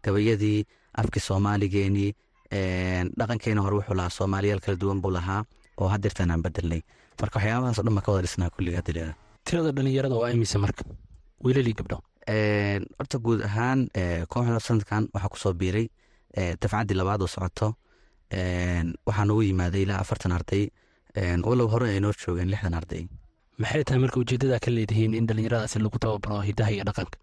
gabayadii 0.05 0.59
afkii 1.01 1.23
soomaaligeenii 1.27 2.09
dhaqankeena 3.19 3.61
hore 3.65 3.75
wuxuu 3.79 3.95
lahaa 3.99 4.15
soomaaliyaal 4.17 4.59
kala 4.65 4.77
duwan 4.81 4.99
buu 5.03 5.11
lahaa 5.17 5.41
oo 5.81 5.87
hadeertaan 5.93 6.31
aan 6.31 6.43
bedelnay. 6.45 6.81
Marka 7.21 7.39
waxyaabahaas 7.39 7.79
dhan 7.85 7.95
baa 7.97 8.05
ka 8.05 8.11
wada 8.11 8.23
dhisnaa 8.27 8.49
kulliga 8.55 8.77
hadileeda 8.81 9.13
tirada 9.47 9.71
dhalinyarada 9.77 10.15
waa 10.21 10.31
imise 10.35 10.57
marka 10.63 10.83
wiilalii 11.43 11.73
gabdho. 11.79 11.97
Horta 12.99 13.17
guud 13.25 13.41
ahaan 13.49 13.79
kooxda 14.31 14.59
sanadkan 14.67 15.03
waxaa 15.13 15.29
ku 15.33 15.37
soo 15.43 15.53
biiray 15.61 15.87
dafcaddii 16.61 16.97
labaad 16.99 17.21
oo 17.21 17.27
socoto. 17.35 17.67
Waxaa 19.07 19.25
noogu 19.29 19.43
yimaaday 19.49 19.81
ilaa 19.85 19.99
afartan 20.03 20.31
arday. 20.37 20.63
Walow 21.47 21.67
hore 21.73 21.87
ay 21.93 21.99
noo 21.99 22.13
joogeen 22.21 22.49
lixdan 22.53 22.73
arday. 22.79 23.03
Maxay 23.61 23.83
tahay 23.83 23.99
marka 24.03 24.19
ujeeddada 24.19 24.59
ka 24.59 24.69
leedihiin 24.71 25.13
in 25.19 25.25
dhallinyaradaasi 25.27 25.79
lagu 25.79 25.97
tababaro 25.99 26.41
hidaha 26.49 26.71
iyo 26.71 26.83
dhaqanka? 26.89 27.17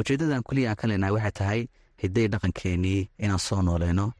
Ujeeddadan 0.00 0.42
kuliya 0.46 0.70
aan 0.70 0.76
ka 0.80 0.86
leenahay 0.88 1.12
waxay 1.16 1.32
tahay 1.40 1.60
hiday 2.02 2.26
dhaqankeenii 2.32 3.00
inaan 3.24 3.38
soo 3.46 3.62
nooleyno 3.62 4.12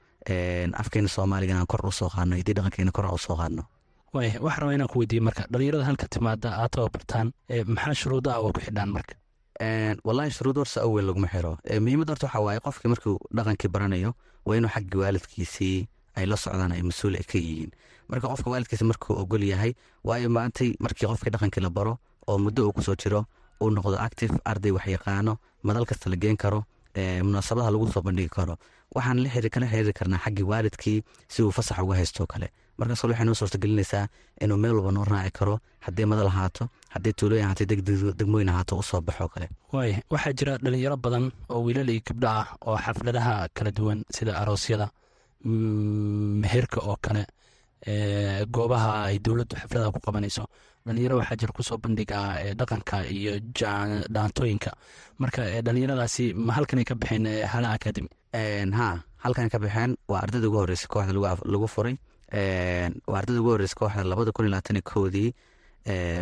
afkeena 0.82 1.08
soomaaliga 1.16 1.52
inaan 1.54 1.66
kor 1.72 1.86
u 1.86 1.92
soo 1.92 2.08
qaadno 2.14 2.34
hiday 2.40 2.54
dhaqankeeni 2.58 2.90
kor 2.96 3.06
u 3.14 3.18
soo 3.26 3.36
qaadno 3.40 3.62
waaya 4.14 4.38
waxaa 4.44 4.60
rabaa 4.62 4.74
inaan 4.76 4.88
ku 4.92 4.98
weydiiye 5.00 5.22
marka. 5.28 5.42
Dhallinyarada 5.50 5.84
halka 5.88 6.06
timaada 6.14 6.48
aad 6.62 6.70
tababartaan 6.74 7.28
maxaa 7.76 7.94
shuruuda 8.00 8.30
ah 8.34 8.40
oo 8.44 8.52
ku 8.56 8.60
xidhaan 8.66 8.90
marka? 8.96 9.14
Wallahi 10.06 10.30
shuruud 10.36 10.56
horta 10.62 10.80
awel 10.86 11.06
laguma 11.08 11.28
xiro. 11.34 11.52
Muhiimad 11.84 12.08
horta 12.10 12.26
waxaa 12.26 12.44
waaye 12.46 12.60
qofkii 12.66 12.88
markuu 12.94 13.16
dhaqankii 13.36 13.70
baranayo 13.74 14.10
waa 14.46 14.56
inuu 14.58 14.70
xaggii 14.74 14.98
waalidkiisii 15.02 15.78
ay 16.18 16.26
la 16.30 16.36
socdaan 16.36 16.72
ay 16.72 16.82
mas'uul 16.90 17.14
ay 17.20 17.24
ka 17.30 17.38
yihiin. 17.38 17.70
Marka 18.10 18.26
qofka 18.32 18.50
waalidkiisa 18.50 18.84
markuu 18.90 19.14
ogol 19.22 19.42
yahay 19.52 19.72
waayo 20.04 20.28
maantay 20.36 20.70
markii 20.84 21.06
qofkii 21.10 21.32
dhaqankii 21.34 21.62
la 21.66 21.70
baro 21.70 21.98
oo 22.28 22.38
muddo 22.38 22.66
uu 22.68 22.72
ku 22.72 22.82
soo 22.82 22.94
jiro 23.02 23.24
uu 23.62 23.70
noqdo 23.70 23.96
active 23.98 24.34
arday 24.44 24.70
waxyaqaano 24.76 25.32
madal 25.66 25.84
kasta 25.90 26.10
la 26.10 26.16
geen 26.16 26.36
karo 26.36 26.60
munaasabadaha 27.26 27.70
lagu 27.74 27.90
soo 27.92 28.02
bandhigi 28.06 28.28
karo. 28.30 28.54
Waxaan 28.94 29.18
kala 29.54 29.66
xiriiri 29.66 29.92
karnaa 29.98 30.22
xaggii 30.24 30.46
waalidkii 30.50 30.98
si 31.28 31.42
uu 31.42 31.50
fasax 31.50 31.78
uga 31.82 31.94
haysto 31.98 32.26
kale 32.26 32.48
markaas 32.78 33.02
waxay 33.04 33.24
noo 33.28 33.34
suurtagelinaysaa 33.40 34.04
inuu 34.42 34.58
meel 34.62 34.74
walba 34.78 34.92
noo 34.96 35.04
raaci 35.12 35.30
karo 35.38 35.54
haddii 35.86 36.06
madal 36.12 36.28
ahaato 36.32 36.64
haddii 36.94 37.12
tuulooyin 37.18 37.44
ahaato 37.46 37.64
degmooyin 38.18 38.48
ahaato 38.52 38.72
u 38.80 38.82
soo 38.82 39.00
baxo 39.06 39.28
kale. 39.34 39.46
Waaya 39.72 39.98
waxaa 40.12 40.32
jira 40.38 40.52
dhalinyaro 40.64 40.96
badan 41.04 41.24
oo 41.52 41.60
wiilal 41.66 41.88
iyo 41.94 42.02
gabdho 42.08 42.28
ah 42.40 42.46
oo 42.68 42.76
xafladaha 42.84 43.34
kala 43.56 43.70
duwan 43.76 43.98
sida 44.16 44.32
aroosyada 44.42 44.86
meherka 46.42 46.78
oo 46.88 46.96
kale 47.04 47.22
goobaha 48.54 48.90
ay 49.08 49.18
dowladdu 49.24 49.54
xafladaha 49.60 49.92
ku 49.94 50.00
qabanayso. 50.06 50.44
Dhalinyaro 50.86 51.16
waxaa 51.20 51.36
jira 51.40 51.52
ku 51.56 51.62
soo 51.62 51.78
bandhiga 51.78 52.18
dhaqanka 52.58 52.96
iyo 53.16 53.32
dhaantooyinka 54.14 54.70
marka 55.20 55.42
dhalinyaradaasi 55.66 56.24
ma 56.46 56.52
halkanay 56.56 56.84
ka 56.84 56.94
baxeen 56.94 57.26
hala 57.52 57.68
academy? 57.76 58.08
Ha 58.78 58.88
halkan 59.24 59.48
ka 59.52 59.58
baxeen. 59.58 59.96
Waa 60.08 60.20
ardayda 60.24 60.48
ugu 60.48 60.58
horreysay 60.62 60.88
kooxda 60.92 61.12
lagu 61.52 61.66
furay 61.74 61.96
waa 62.32 63.18
ardayda 63.20 63.40
ugu 63.40 63.50
horreysay 63.54 63.78
kooxda 63.80 64.04
labada 64.04 64.32
kun 64.32 64.46
labaatan 64.50 64.76
iyo 64.76 64.82
kowdii 64.92 65.30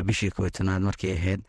bishii 0.07 0.31
koobtanaad 0.37 0.83
markii 0.83 1.13
ahayd 1.17 1.41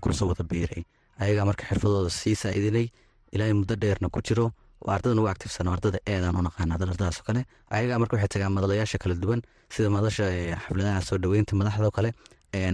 ku 0.00 0.12
soo 0.12 0.28
wada 0.28 0.44
biiray. 0.44 0.82
Ayagaa 1.20 1.44
marka 1.44 1.64
xirfadooda 1.70 2.10
sii 2.10 2.34
saa-idinay 2.42 2.86
ilaa 3.32 3.54
muddo 3.54 3.74
dheerna 3.76 4.08
ku 4.08 4.20
jiro. 4.22 4.52
Waa 4.84 4.94
ardada 4.96 5.14
nugu 5.14 5.28
actifsan 5.28 5.68
ardada 5.68 5.98
eedaan 6.06 6.36
u 6.36 6.42
naqaana 6.42 6.74
ardadaas 6.74 7.22
kale. 7.22 7.44
Ayagaa 7.70 7.98
marka 7.98 8.16
waxay 8.16 8.28
tagaan 8.34 8.52
madalayaasha 8.56 8.98
kala 8.98 9.14
duwan 9.14 9.42
sida 9.68 9.90
madasha 9.90 10.24
xafladaha 10.64 11.00
soo 11.08 11.18
dhoweynta 11.18 11.54
madaxda 11.60 11.90
kale 11.90 12.10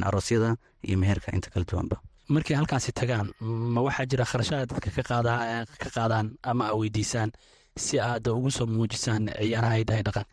aroosyada 0.09 0.57
iyo 0.89 0.97
meherka 0.99 1.33
inta 1.37 1.51
kala 1.51 1.65
duwanba 1.71 1.97
markay 2.29 2.57
halkaasi 2.57 2.93
tagaan 2.93 3.27
ma 3.75 3.81
waxaa 3.87 4.07
jira 4.11 4.25
kharashaad 4.25 4.69
dadka 4.71 4.91
ka 4.91 5.89
qaadaan 5.97 6.27
ama 6.43 6.65
a 6.73 6.75
weydiisaan 6.79 7.31
si 7.77 7.99
aad 8.01 8.27
ugu 8.29 8.51
soo 8.51 8.67
muujisaan 8.67 9.29
ciyaaraha 9.39 9.77
hidaha 9.83 10.03
dhaqanka 10.07 10.31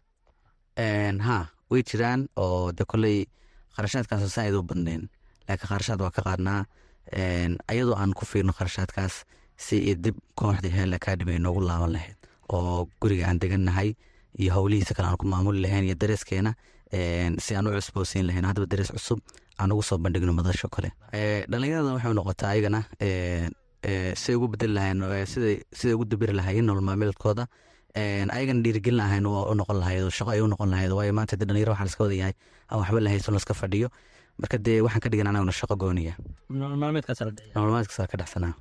ha 0.78 1.38
way 1.70 1.82
jiraan 1.84 2.28
oo 2.38 2.72
de 2.72 2.84
koley 2.86 3.26
kharashaadkaas 3.76 4.26
saaid 4.34 4.54
u 4.56 4.64
badneen 4.64 5.10
laakiin 5.48 5.68
kharashaad 5.70 6.02
waa 6.02 6.12
ka 6.12 6.22
qaadnaa 6.22 6.66
ayadoo 7.72 7.96
aan 7.98 8.14
ku 8.14 8.26
fiirno 8.26 8.54
kharashaadkaas 8.54 9.24
si 9.58 9.96
dib 9.96 10.16
kooxdii 10.36 10.72
hel 10.78 10.94
academy 10.94 11.38
noogu 11.40 11.62
laaban 11.62 11.92
lahayd 11.96 12.18
oo 12.50 12.88
guriga 13.02 13.28
aan 13.28 13.40
degannahay 13.40 13.94
iyo 14.40 14.54
howlihiisa 14.56 14.94
kale 14.94 15.08
aan 15.08 15.18
ku 15.18 15.26
maamuli 15.28 15.62
lahayn 15.62 15.86
iyo 15.86 15.96
dareeskeena. 15.96 16.54
Si 17.44 17.56
aan 17.56 17.68
u 17.68 17.72
cusboosiin 17.74 18.26
lahayn 18.28 18.46
haddaba 18.46 18.66
darees 18.72 18.90
cusub 18.92 19.20
aan 19.60 19.72
ugu 19.72 19.84
soo 19.84 19.98
bandhigno 19.98 20.34
madasho 20.34 20.68
kale. 20.70 20.90
Dhalinyarada 21.50 21.94
waxay 21.96 22.14
noqotaa 22.18 22.50
ayagana 22.54 22.80
siday 24.22 24.36
ugu 24.38 24.48
bedeli 24.54 24.74
lahayn 24.78 25.00
siday 25.32 25.94
ugu 25.96 26.06
dabiri 26.06 26.34
lahaayeen 26.40 26.66
nolol 26.66 26.82
maalmeedkooda 26.88 27.46
ayagana 27.96 28.62
dhiirigelin 28.64 28.98
lahayn 28.98 29.26
u 29.26 29.54
noqon 29.56 29.78
lahayd 29.80 30.10
shaqo 30.10 30.32
ay 30.34 30.42
u 30.42 30.48
noqon 30.48 30.70
lahayd 30.70 30.92
waayo 30.92 31.14
maanta 31.14 31.38
de 31.38 31.46
dhalinyaro 31.46 31.72
waxaa 31.74 31.86
laska 31.86 32.04
wada 32.04 32.16
yahay 32.16 32.34
aan 32.70 32.80
waxba 32.82 33.00
lahaysan 33.02 33.34
laska 33.34 33.54
fadhiyo. 33.54 33.90
Marka 34.40 34.58
dee 34.58 34.82
waxaan 34.82 35.02
ka 35.02 35.10
dhigan 35.10 35.28
anaguna 35.30 35.52
shaqo 35.52 35.76
gooniya. 35.78 36.18
Nolol 36.50 36.78
maalmeedkaasa 36.78 38.08
ka 38.10 38.18
dhexsanaa. 38.18 38.54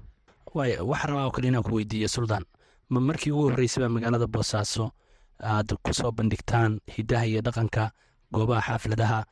Rabaa 0.54 1.24
oo 1.24 1.30
kale 1.32 1.48
inaan 1.48 1.62
ku 1.64 1.74
weydiiyo 1.80 2.08
suldaan. 2.08 2.44
Ma 2.92 3.00
markii 3.00 3.32
ugu 3.32 3.48
horreysay 3.50 3.80
baa 3.82 3.88
magaalada 3.88 4.26
boosaaso 4.28 4.92
aad 5.40 5.72
ku 5.82 5.92
soo 5.94 6.12
bandhigtaan 6.12 6.80
hidaha 6.92 7.24
iyo 7.26 7.40
dhaqanka 7.40 7.90
goobaha 8.32 8.60
xaafladaha 8.60 9.24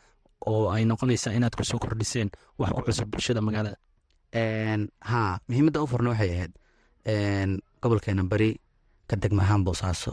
oo 0.48 0.70
ay 0.72 0.84
noqonaysaa 0.88 1.36
inaad 1.36 1.52
ku 1.52 1.64
soo 1.64 1.76
kordhiseen 1.78 2.30
wax 2.58 2.72
ku 2.72 2.80
cusub 2.88 3.08
bulshada 3.12 3.40
magaalada. 3.44 3.76
Ha 5.04 5.38
muhiimadda 5.48 5.82
u 5.84 5.86
furna 5.86 6.10
waxay 6.16 6.30
ahayd 6.32 6.52
gobolkeena 7.82 8.24
bari 8.24 8.56
ka 9.10 9.16
degmahaan 9.22 9.62
boosaaso 9.66 10.12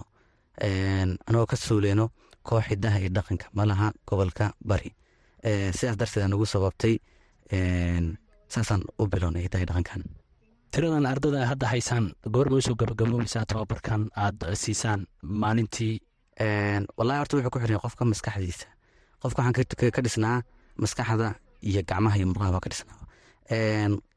anagoo 1.27 1.45
ka 1.51 1.55
suuleyno 1.65 2.05
koox 2.47 2.65
hidaha 2.71 2.97
iyo 3.01 3.09
dhaqanka 3.17 3.45
malaha 3.57 3.87
gobolka 4.07 4.45
bari. 4.69 4.89
Sidaas 5.77 5.97
darteed 5.99 6.23
aan 6.23 6.33
ugu 6.37 6.45
sababtay 6.53 6.93
saasaan 8.53 8.81
u 9.01 9.03
bilownay 9.11 9.43
hidaha 9.45 9.61
iyo 9.63 9.69
dhaqankan. 9.71 10.01
Tiradan 10.71 11.05
ardada 11.05 11.45
hadda 11.51 11.65
haysaan 11.73 12.05
goorma 12.33 12.57
u 12.57 12.61
soo 12.61 12.75
gabagaboobaysaa 12.79 13.45
tababarkan 13.51 14.01
aad 14.23 14.37
siisaan 14.61 15.01
maalintii. 15.41 15.95
Wallahi 16.97 17.19
horta 17.21 17.33
wuxuu 17.37 17.51
ku 17.53 17.59
xirnay 17.63 17.79
qofka 17.85 18.03
maskaxdiisa. 18.11 18.67
Qofka 19.21 19.39
waxaan 19.41 19.91
ka 19.95 20.01
dhisnaa 20.05 20.37
maskaxda 20.81 21.27
iyo 21.69 21.81
gacmaha 21.89 22.15
iyo 22.17 22.27
murqaha 22.29 22.51
baa 22.55 22.63
ka 22.65 22.69
dhisnaa. 22.73 22.99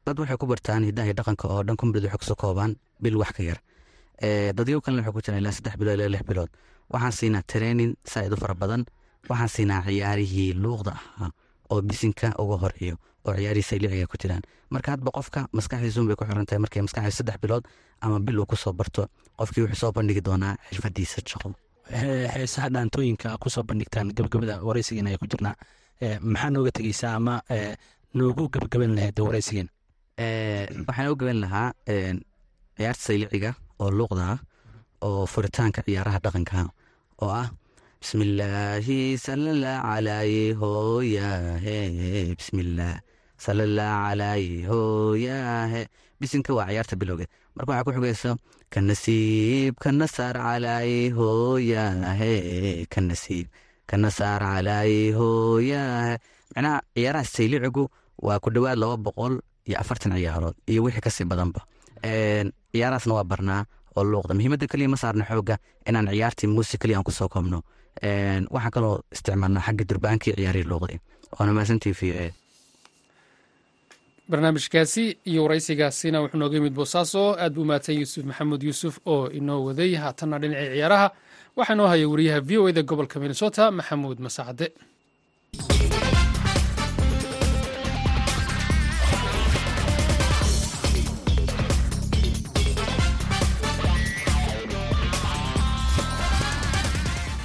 Dad 0.05 0.17
waxay 0.21 0.37
ku 0.41 0.45
bartaan 0.51 0.83
hidaha 0.89 1.05
iyo 1.07 1.15
dhaqanka 1.19 1.45
oo 1.53 1.61
dhan 1.67 1.77
kumbilad 1.79 2.05
waxay 2.05 2.19
ku 2.21 2.25
soo 2.29 2.35
koobaan 2.41 2.71
bil 3.03 3.17
wax 3.21 3.31
ka 3.37 3.41
yar 3.49 3.59
dadyo 4.57 4.81
kalena 4.81 5.01
waxay 5.01 5.13
ku 5.13 5.21
jiraan 5.25 5.41
ilaa 5.41 5.51
saddex 5.57 5.75
bilood 5.79 5.95
ilaa 5.99 6.09
lix 6.15 6.23
bilood. 6.29 6.49
Waxaan 6.93 7.11
siinaa 7.19 7.43
training 7.51 7.93
saaid 8.05 8.33
u 8.33 8.37
fara 8.37 8.55
badan. 8.55 8.85
Waxaan 9.29 9.49
siinaa 9.55 9.81
ciyaarihii 9.87 10.53
luuqda 10.63 10.91
ahaa 10.91 11.31
oo 11.71 11.81
bisinka 11.81 12.27
uga 12.43 12.55
horeeyo 12.63 12.95
oo 13.25 13.33
ciyaarihii 13.35 13.67
sayliciga 13.69 14.07
ku 14.11 14.17
jiraan. 14.21 14.41
Marka 14.69 14.91
hadba 14.91 15.11
qofka 15.17 15.47
maskaxdiisun 15.57 16.07
bay 16.07 16.15
ku 16.19 16.25
xiran 16.25 16.45
tahay 16.45 16.59
markay 16.63 16.81
maskaxdiisa 16.85 17.17
saddex 17.17 17.37
bilood 17.43 17.63
ama 18.01 18.19
bil 18.19 18.39
uu 18.39 18.45
ku 18.45 18.55
soo 18.55 18.73
barto 18.73 19.07
qofkii 19.39 19.61
wuxuu 19.63 19.79
soo 19.81 19.91
bandhigi 19.95 20.21
doonaa 20.27 20.55
xirfadiisa 20.69 21.21
shaqo. 21.31 21.53
Heesaha 22.35 22.69
dhaantooyinka 22.73 23.37
ku 23.41 23.49
soo 23.49 23.63
bandhigtaan 23.63 24.07
gabagabada 24.15 24.59
wareysigeena 24.67 25.09
ay 25.09 25.17
ku 25.21 25.25
jirnaa. 25.31 25.55
Maxaa 26.21 26.49
nooga 26.53 26.71
tegeysaa 26.77 27.13
ama 27.19 27.41
noogu 28.13 28.49
gabagaban 28.53 28.95
lahayd 28.97 29.19
wareysigeen? 29.27 29.67
Waxaan 30.87 31.07
u 31.11 31.15
gaban 31.19 31.39
lahaa 31.43 31.67
ciyaarta 32.77 33.01
sayliciga 33.07 33.51
oo 33.81 33.89
luuqda 33.97 34.23
ah 34.33 34.39
oo 35.07 35.23
furitaanka 35.33 35.79
ciyaaraha 35.87 36.19
dhaqanka 36.25 36.57
oo 37.23 37.31
ah 37.41 37.47
bismillaahi 38.01 38.99
salala 39.25 39.73
calayhi 39.87 40.41
hooyahe 40.61 41.77
bismillaah 42.39 42.97
salala 43.45 43.87
calayhi 44.05 44.57
hooyahe 44.69 45.81
bisinka 46.21 46.51
waa 46.57 46.67
ciyaarta 46.71 46.95
bilowgeed 47.01 47.29
marka 47.55 47.69
waxaa 47.71 47.85
ku 47.87 47.91
xigayso 47.97 48.31
ka 48.73 48.79
nasiib 48.89 49.73
ka 49.83 49.89
nasaar 49.99 50.35
calayhi 50.45 50.99
hooyahe 51.19 52.33
ka 52.93 52.99
nasiib 53.09 53.47
ka 53.89 53.95
nasaar 54.03 54.41
calayhi 54.49 55.01
hooyahe 55.19 56.13
macnaha 56.53 56.77
ciyaaraha 56.95 57.25
saylicigu 57.35 57.83
waa 58.25 58.39
ku 58.43 58.49
dhowaad 58.55 58.77
laba 58.83 58.97
boqol 59.07 59.33
iyo 59.69 59.75
afartan 59.83 60.13
ciyaarood 60.17 60.55
iyo 60.71 60.79
wixii 60.85 61.03
ka 61.05 61.11
sii 61.15 61.27
badanba 61.31 61.61
ciyaarahaasna 62.03 63.13
waa 63.13 63.23
barnaa 63.23 63.65
oo 63.95 64.03
luuqda. 64.03 64.33
Muhiimadda 64.33 64.67
keliya 64.67 64.89
ma 64.89 64.97
saarna 64.97 65.25
xooga 65.29 65.57
inaan 65.89 66.07
ciyaartii 66.13 66.47
muusi 66.47 66.77
keliya 66.77 66.97
aan 66.97 67.03
ku 67.03 67.11
soo 67.11 67.27
koobno. 67.29 67.61
Waxaan 68.53 68.71
kaloo 68.75 68.95
isticmaalnaa 69.11 69.61
xagga 69.67 69.83
durbaankii 69.89 70.33
ciyaarihii 70.37 70.69
luuqdii 70.71 70.99
waana 71.39 71.53
mahadsantii 71.53 71.93
v 71.99 72.01
a 72.23 72.31
barnaamijkaasi 74.31 75.03
iyo 75.25 75.43
waraysigaasina 75.43 76.21
wuxuu 76.21 76.39
nooga 76.39 76.55
yimid 76.55 76.73
boosaaso 76.73 77.35
aad 77.39 77.53
buu 77.53 77.65
mahadsan 77.65 77.95
yuusuf 77.95 78.23
maxamuud 78.25 78.63
yuusuf 78.63 78.95
oo 79.05 79.27
inoo 79.29 79.59
waday 79.67 79.95
haatanna 79.95 80.39
dhinacii 80.39 80.71
ciyaaraha. 80.75 81.07
Waxaa 81.57 81.73
inoo 81.75 81.87
haya 81.87 82.07
wariyaha 82.09 82.39
v 82.41 82.57
o 82.57 82.69
eda 82.69 82.81
gobolka 82.83 83.19
minnesota 83.19 83.71
maxamuud 83.71 84.19
masacde 84.19 84.71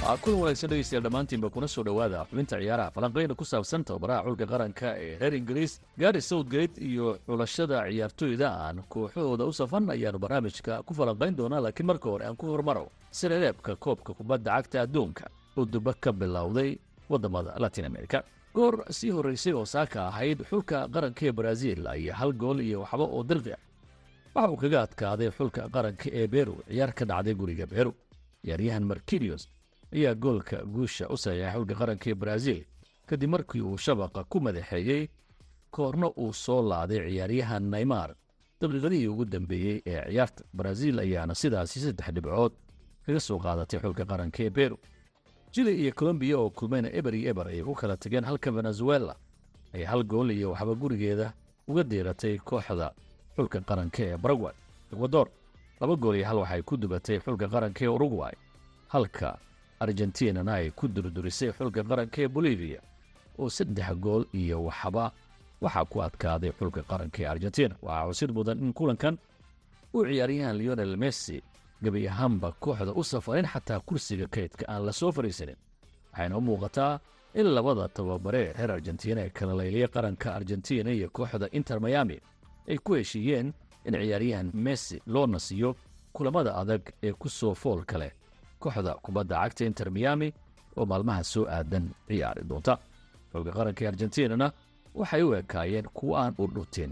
kulan 0.07 0.39
wanaagsan 0.39 0.69
dhegeystayaal 0.69 1.03
dhammaantiinba 1.03 1.49
kuna 1.49 1.67
soo 1.67 1.83
dhowaada 1.83 2.25
xubinta 2.29 2.55
ciyaaraha 2.61 2.91
falanqeyna 2.95 3.35
ku 3.35 3.45
saabsan 3.45 3.83
tababaraha 3.83 4.23
xulka 4.25 4.45
qaranka 4.51 4.87
ee 4.97 5.17
reer 5.19 5.33
ingiriis 5.35 5.81
gaari 5.99 6.21
southgate 6.21 6.77
iyo 6.81 7.19
xulashada 7.27 7.83
ciyaartooyda 7.91 8.47
aan 8.65 8.83
kooxahooda 8.89 9.45
u 9.45 9.53
safan 9.53 9.89
ayaanu 9.89 10.19
barnaamijka 10.19 10.83
ku 10.87 10.93
falanqayn 10.93 11.35
doonaa 11.37 11.61
laakiin 11.65 11.87
marka 11.91 12.09
hore 12.09 12.25
aan 12.25 12.35
ku 12.37 12.45
hormaro 12.47 12.85
sirereebka 13.11 13.75
koobka 13.75 14.13
kubadda 14.13 14.51
cagta 14.55 14.81
adduunka 14.81 15.25
oo 15.57 15.65
ka 15.99 16.11
bilowday 16.13 16.77
waddamada 17.09 17.55
latin 17.59 17.85
america. 17.85 18.23
Goor 18.53 18.85
sii 18.89 19.09
horraysay 19.11 19.53
oo 19.53 19.65
saaka 19.65 20.07
ahayd 20.07 20.39
xulka 20.49 20.87
qaranka 20.93 21.25
ee 21.25 21.31
brazil 21.31 21.87
ayaa 21.87 22.15
hal 22.15 22.31
gool 22.33 22.59
iyo 22.61 22.81
waxba 22.81 23.03
oo 23.03 23.23
dirqi 23.23 23.51
ah. 23.53 23.59
Waxa 24.35 24.51
uu 24.51 24.57
kaga 24.57 24.79
adkaaday 24.87 25.29
xulka 25.31 25.69
qaranka 25.69 26.09
ee 26.13 26.27
beru 26.27 26.55
ciyaar 26.69 26.93
ka 26.93 27.05
dhacday 27.05 27.33
guriga 27.33 27.65
beru 27.67 27.91
ciyaaryahan 28.45 28.83
markilios 28.83 29.49
ayaa 29.93 30.15
goolka 30.15 30.57
guusha 30.65 31.07
u 31.09 31.17
saxeexay 31.17 31.53
xulka 31.53 31.75
qaranka 31.75 32.09
ee 32.09 32.15
brazil 32.15 32.59
kadib 33.07 33.29
markii 33.29 33.61
uu 33.61 33.77
shabaqa 33.77 34.23
ku 34.23 34.39
madaxeeyey 34.39 35.07
koorna 35.71 36.07
uu 36.17 36.33
soo 36.33 36.61
laaday 36.69 36.99
ciyaaryahan 37.09 37.63
neymar. 37.71 38.15
Daqiiqadihii 38.61 39.07
ugu 39.07 39.25
dambeeyey 39.25 39.81
ee 39.85 40.01
ciyaarta 40.11 40.43
brazil 40.53 40.99
ayaana 40.99 41.35
sidaasi 41.35 41.79
saddex 41.79 42.07
dhibcood 42.15 42.53
kaga 43.05 43.19
soo 43.19 43.39
qaadatay 43.39 43.79
xulka 43.79 44.05
qaranka 44.05 44.43
ee 44.43 44.49
beru 44.49 44.77
jili 45.53 45.71
iyo 45.81 45.91
colombiya 45.93 46.37
oo 46.39 46.49
kulmayna 46.49 46.89
eber 46.99 47.15
iyo 47.15 47.29
eber 47.31 47.47
ayay 47.47 47.63
ku 47.63 47.73
kala 47.73 47.97
tageen 47.97 48.23
halka 48.25 48.51
venezuela 48.51 49.15
ay 49.73 49.83
hal 49.83 50.03
gool 50.03 50.31
iyo 50.31 50.51
waxba 50.51 50.73
gurigeeda 50.75 51.33
uga 51.67 51.83
deeratay 51.83 52.37
kooxda 52.37 52.91
xulka 53.35 53.61
qaranka 53.61 54.03
ee 54.03 54.17
baragway 54.17 54.53
ekwador 54.93 55.27
laba 55.81 55.95
gool 55.95 56.15
iyo 56.15 56.25
hal 56.27 56.37
waxay 56.43 56.61
ku 56.61 56.77
dubatay 56.77 57.19
xulka 57.19 57.47
qaranka 57.47 57.85
ee 57.85 57.87
urugway 57.87 58.33
halka 58.87 59.37
argentinana 59.79 60.53
ay 60.53 60.71
ku 60.71 60.87
durdurisay 60.87 61.51
xulka 61.57 61.83
qaranka 61.83 62.21
ee 62.21 62.27
bolivia 62.27 62.79
oo 63.39 63.49
saddex 63.49 63.93
gool 64.03 64.25
iyo 64.33 64.63
waxba 64.63 65.11
waxaa 65.61 65.85
ku 65.85 66.01
adkaaday 66.01 66.51
xulka 66.59 66.81
qaranka 66.83 67.17
ee 67.23 67.27
argentina. 67.27 67.75
Waxaa 67.81 68.07
xusid 68.09 68.31
mudan 68.31 68.59
in 68.59 68.73
kulankan 68.73 69.17
uu 69.93 70.05
ciyaaryahan 70.05 70.57
leonel 70.57 70.97
messi 70.97 71.41
gebi 71.83 72.07
ahaanba 72.09 72.51
kooxda 72.59 72.91
u 72.93 73.03
safarin 73.03 73.45
xataa 73.45 73.79
kursiga 73.79 74.27
kaydka 74.27 74.65
aan 74.67 74.85
la 74.85 74.91
soo 74.91 75.11
fadhiisanin 75.11 75.55
waxayna 76.11 76.37
u 76.37 76.41
muuqataa 76.41 76.99
in 77.35 77.45
labada 77.55 77.87
tababare 77.87 78.53
reer 78.57 78.71
argentina 78.71 79.21
ee 79.21 79.29
kala 79.29 79.53
layliyay 79.53 79.87
qaranka 79.87 80.33
argentina 80.35 80.89
iyo 80.91 81.09
kooxda 81.09 81.47
inter 81.51 81.79
miami 81.79 82.17
ay 82.69 82.77
ku 82.77 82.93
heshiiyeen 82.97 83.53
in 83.85 83.93
ciyaaryahan 83.93 84.49
messi 84.53 85.01
loo 85.05 85.27
nasiyo 85.27 85.75
kulamada 86.13 86.55
adag 86.55 86.81
ee 87.03 87.13
ku 87.13 87.29
soo 87.29 87.53
foolka 87.53 87.97
leh 87.97 88.11
kooxda 88.59 88.93
kubadda 89.05 89.35
cagta 89.43 89.65
inter 89.65 89.89
miami 89.91 90.33
oo 90.77 90.85
maalmaha 90.85 91.23
soo 91.23 91.45
aadan 91.49 91.85
ciyaari 92.07 92.43
doonta. 92.49 92.73
Xulka 93.33 93.51
qaranka 93.57 93.81
ee 93.83 93.87
argentinana 93.91 94.47
waxay 94.95 95.23
u 95.23 95.33
ekaayeen 95.39 95.85
kuwa 95.97 96.15
aan 96.25 96.33
u 96.37 96.47
dhutin 96.47 96.91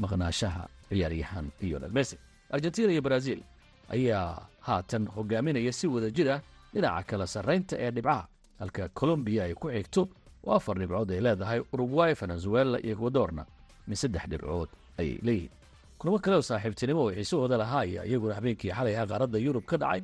maqnaashaha 0.00 0.68
ciyaaryahan 0.88 1.46
lionel 1.60 1.90
messi. 1.92 2.16
Argentina 2.50 2.92
iyo 2.92 3.02
brazil 3.02 3.40
ayaa 3.88 4.46
haatan 4.60 5.06
hogaaminaya 5.14 5.72
si 5.72 5.86
wada 5.86 6.10
jir 6.10 6.28
ah 6.30 6.40
dhinaca 6.74 7.02
kala 7.06 7.26
sarraynta 7.26 7.76
ee 7.78 7.90
dhibcaha 7.90 8.26
halka 8.58 8.88
colombiya 8.88 9.44
ay 9.44 9.54
ku 9.54 9.68
xigto 9.68 10.08
oo 10.44 10.54
afar 10.56 10.78
dhibcood 10.78 11.10
ay 11.10 11.20
leedahay 11.20 11.60
urugway 11.72 12.14
venezuela 12.14 12.78
iyo 12.80 12.92
ekwadorna 12.96 13.44
min 13.86 13.96
saddex 13.96 14.24
dhibcood 14.30 14.68
ayay 14.98 15.18
leeyihiin. 15.22 15.50
Kulamo 15.98 16.18
kale 16.18 16.36
oo 16.36 16.42
saaxiibtinimo 16.42 17.00
oo 17.04 17.12
xiisahooda 17.12 17.56
lahaa 17.62 17.80
ayaa 17.86 18.04
iyaguna 18.04 18.34
habeenkii 18.38 18.70
xalay 18.76 18.96
ah 19.00 19.06
qaaradda 19.06 19.38
yurub 19.38 19.64
ka 19.64 19.76
dhacay 19.76 20.02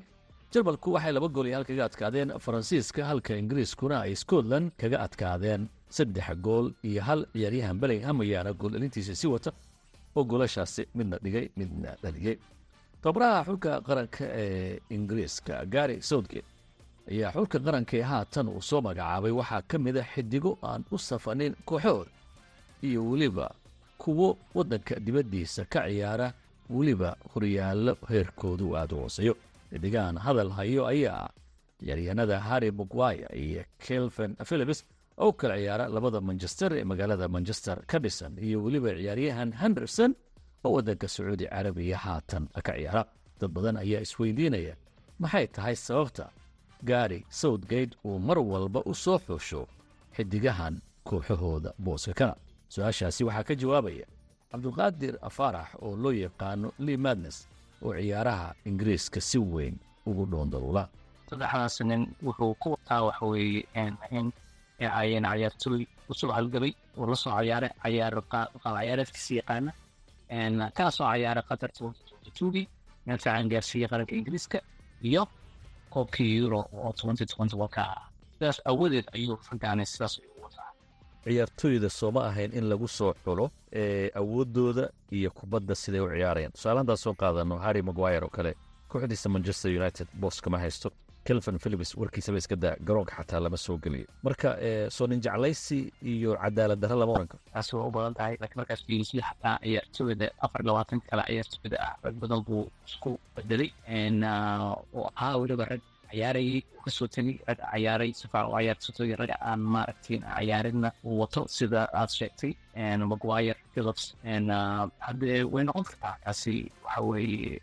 jarmalku 0.53 0.93
waxay 0.95 1.13
laba 1.13 1.29
gool 1.29 1.47
iyo 1.47 1.57
hal 1.59 1.65
kaga 1.65 1.85
adkaadeen 1.89 2.29
faransiiska 2.45 3.05
halka 3.11 3.37
ingiriiskuna 3.37 4.01
ay 4.07 4.15
scotland 4.17 4.71
kaga 4.81 4.99
adkaadeen 5.07 5.69
saddex 5.97 6.29
gool 6.47 6.73
iyo 6.89 7.03
hal 7.03 7.21
ciyaaryahan 7.33 7.77
bellingham 7.81 8.21
ayaana 8.21 8.53
gooldhalintiisa 8.53 9.15
si 9.15 9.27
wata 9.27 9.53
oo 10.17 10.25
goolashaasi 10.25 10.83
midna 10.95 11.17
dhigay 11.25 11.47
midna 11.57 11.91
dhaliyey 12.03 12.37
tababaraha 13.03 13.45
xulka 13.49 13.71
qaranka 13.87 14.25
ee 14.45 14.81
ingiriiska 14.91 15.65
gary 15.75 15.97
southgate 16.03 16.49
ayaa 17.11 17.31
xulka 17.37 17.59
qaranka 17.67 17.95
ee 17.97 18.03
haatan 18.13 18.49
uu 18.49 18.63
soo 18.63 18.81
magacaabay. 18.81 19.33
Waxaa 19.41 19.63
ka 19.71 19.77
mid 19.79 19.97
a 19.97 20.05
xidigo 20.13 20.59
aan 20.63 20.83
u 20.95 20.99
safanin 20.99 21.55
kooxooda 21.69 22.11
iyo 22.83 23.01
weliba 23.11 23.47
kuwo 23.99 24.39
waddanka 24.55 24.95
dibaddiisa 25.07 25.65
ka 25.73 25.81
ciyaara 25.89 26.33
weliba 26.71 27.17
horyaallo 27.35 27.93
heerkoodu 28.11 28.77
aada 28.77 28.97
u 28.97 29.01
hooseeyo 29.01 29.35
xidigahan 29.73 30.17
hadal 30.19 30.51
hayo 30.59 30.87
ayaa 30.87 31.25
ah 31.27 31.31
ciyaaryahanada 31.81 32.41
harry 32.41 32.71
mugwaya 32.71 33.29
iyo 33.37 33.65
kelvin 33.79 34.37
philips 34.45 34.85
oo 35.19 35.33
kala 35.33 35.55
ciyaara 35.57 35.89
labada 35.89 36.21
manchester 36.21 36.73
ee 36.75 36.85
magaalada 36.85 37.29
manchester 37.29 37.77
ka 37.87 37.99
dhisan 37.99 38.33
iyo 38.39 38.63
weliba 38.65 38.91
ciyaaryahan 38.95 39.53
henderson 39.53 40.15
oo 40.65 40.73
waddanka 40.73 41.09
sacuudi 41.09 41.47
carabiya 41.47 41.97
haatan 41.99 42.49
ka 42.67 42.73
ciyaara. 42.73 43.05
Dad 43.41 43.51
badan 43.55 43.77
ayaa 43.77 44.01
isweydiinaya 44.07 44.75
maxay 45.19 45.47
tahay 45.47 45.77
sababta 45.77 46.27
gaari 46.83 47.25
southgate 47.31 47.95
uu 48.05 48.19
mar 48.19 48.39
walba 48.39 48.81
u 48.91 48.95
soo 48.95 49.19
xoosho 49.19 49.63
xidigahan 50.17 50.81
kooxahooda 51.05 51.71
booska 51.79 52.15
kana? 52.15 52.35
Su'aashaasi 52.69 53.25
waxaa 53.25 53.45
ka 53.49 53.55
jawaabaya 53.55 54.07
cabdulqaadir 54.51 55.15
afaarax 55.29 55.69
oo 55.83 55.97
loo 55.97 56.13
yaqaano 56.13 56.73
lee 56.79 56.97
madnes 56.97 57.37
oo 57.85 57.93
ciyaaraha 58.01 58.49
ingiriiska 58.69 59.21
si 59.21 59.39
weyn 59.39 59.75
ugu 60.09 60.23
dhoondaruula 60.33 60.83
saddexdaas 61.31 61.77
nin 61.91 62.03
wuxuu 62.27 62.55
ku 62.63 62.69
wataa 62.75 63.03
waxa 63.09 63.27
weeye 63.33 63.63
in 64.19 64.33
ay 65.01 65.11
cayaartooy 65.27 65.83
u 66.11 66.15
soo 66.15 66.33
halgabay 66.37 66.73
oo 66.99 67.07
la 67.11 67.17
soo 67.23 67.33
cayaaray 67.37 67.71
cayaar 67.83 68.15
qaab 68.33 68.49
ciyaareedkiisa 68.63 69.35
yaqaana. 69.41 69.73
Kana 70.77 70.91
cayaaray 70.99 71.45
qatar 71.51 71.71
tugi 72.39 72.63
meel 73.07 73.19
fiican 73.25 73.49
gaarsiiyey 73.53 73.89
qaranka 73.93 74.15
ingiriiska 74.19 74.59
iyo 75.09 75.23
koobkii 75.93 76.31
euro 76.41 76.61
oo 76.73 76.93
sidaas 78.39 78.59
awadeed 78.71 79.07
ayuu 79.17 79.37
raggaani 79.51 79.85
sidaas 79.93 80.15
ciyaartooyda 81.25 81.89
sooma 82.01 82.21
ahayn 82.31 82.53
in 82.59 82.65
lagu 82.73 82.89
soo 82.89 83.13
xulo 83.25 83.51
awooddooda 84.21 84.85
iyo 85.13 85.31
kubadda 85.31 85.75
siday 85.75 86.01
u 86.01 86.09
ciyaarayaan. 86.15 86.53
Tusaale 86.53 86.79
haddaan 86.83 86.97
soo 87.05 87.15
qaadano 87.15 87.59
harry 87.65 87.83
maguire 87.83 88.25
oo 88.25 88.31
kale 88.37 88.55
kooxdiisa 88.89 89.29
manchester 89.29 89.71
united 89.81 90.09
boos 90.21 90.41
kama 90.41 90.59
haysto. 90.59 90.91
Kelvin 91.29 91.59
philips 91.59 91.91
warkiisaba 92.01 92.39
iska 92.39 92.57
daa 92.57 92.77
garoonka 92.87 93.13
xataa 93.19 93.41
lama 93.45 93.57
soo 93.57 93.77
geliyo. 93.85 94.07
Marka 94.23 94.49
soo 94.97 95.07
nin 95.07 95.21
jeclaysi 95.21 95.93
iyo 96.03 96.37
cadaalad 96.43 96.81
darra 96.81 96.97
lama 96.97 97.13
oran 97.13 97.29
karo 97.29 97.41
taasi 97.53 97.77
waa 97.77 97.87
u 97.89 97.91
badan 97.91 98.15
tahay 98.15 98.37
laakiin 98.41 98.59
markaas 98.61 98.85
fiilisyo 98.87 99.21
xataa 99.29 99.59
ciyaartooyda 99.63 100.27
afar 100.45 100.63
labaatan 100.69 101.01
kale 101.11 101.23
ciyaartooyda 101.29 101.77
ah. 101.87 101.95
Rag 102.05 102.15
badan 102.23 102.41
buu 102.47 102.65
isku 102.87 103.19
bedelay 103.37 103.71
oo 104.97 105.11
ahaa 105.17 105.37
weliba 105.41 105.65
rag 105.73 105.81
ciyaarayay 106.11 106.61
uu 106.77 106.83
ka 106.85 106.91
soo 106.97 107.07
tegay 107.15 107.37
rag 107.49 107.59
ciyaaray 107.73 108.11
sifa 108.21 108.39
u 108.49 108.53
ciyaarsatooy 108.59 109.11
rag 109.21 109.31
aan 109.51 109.61
maaragtay 109.75 110.17
ciyaarinna 110.39 110.89
uu 111.05 111.17
wato 111.23 111.41
sida 111.57 111.81
aad 112.01 112.11
sheegtay 112.19 112.53
maguire 113.13 113.55
philips 113.75 114.05
haddee 115.07 115.43
way 115.53 115.65
noqon 115.69 115.85
kartaa 115.89 116.15
taasi 116.25 116.55
waxa 116.85 117.01
weeye 117.09 117.61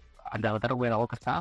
way 0.81 0.89
noqon 0.93 1.08
kartaa 1.13 1.39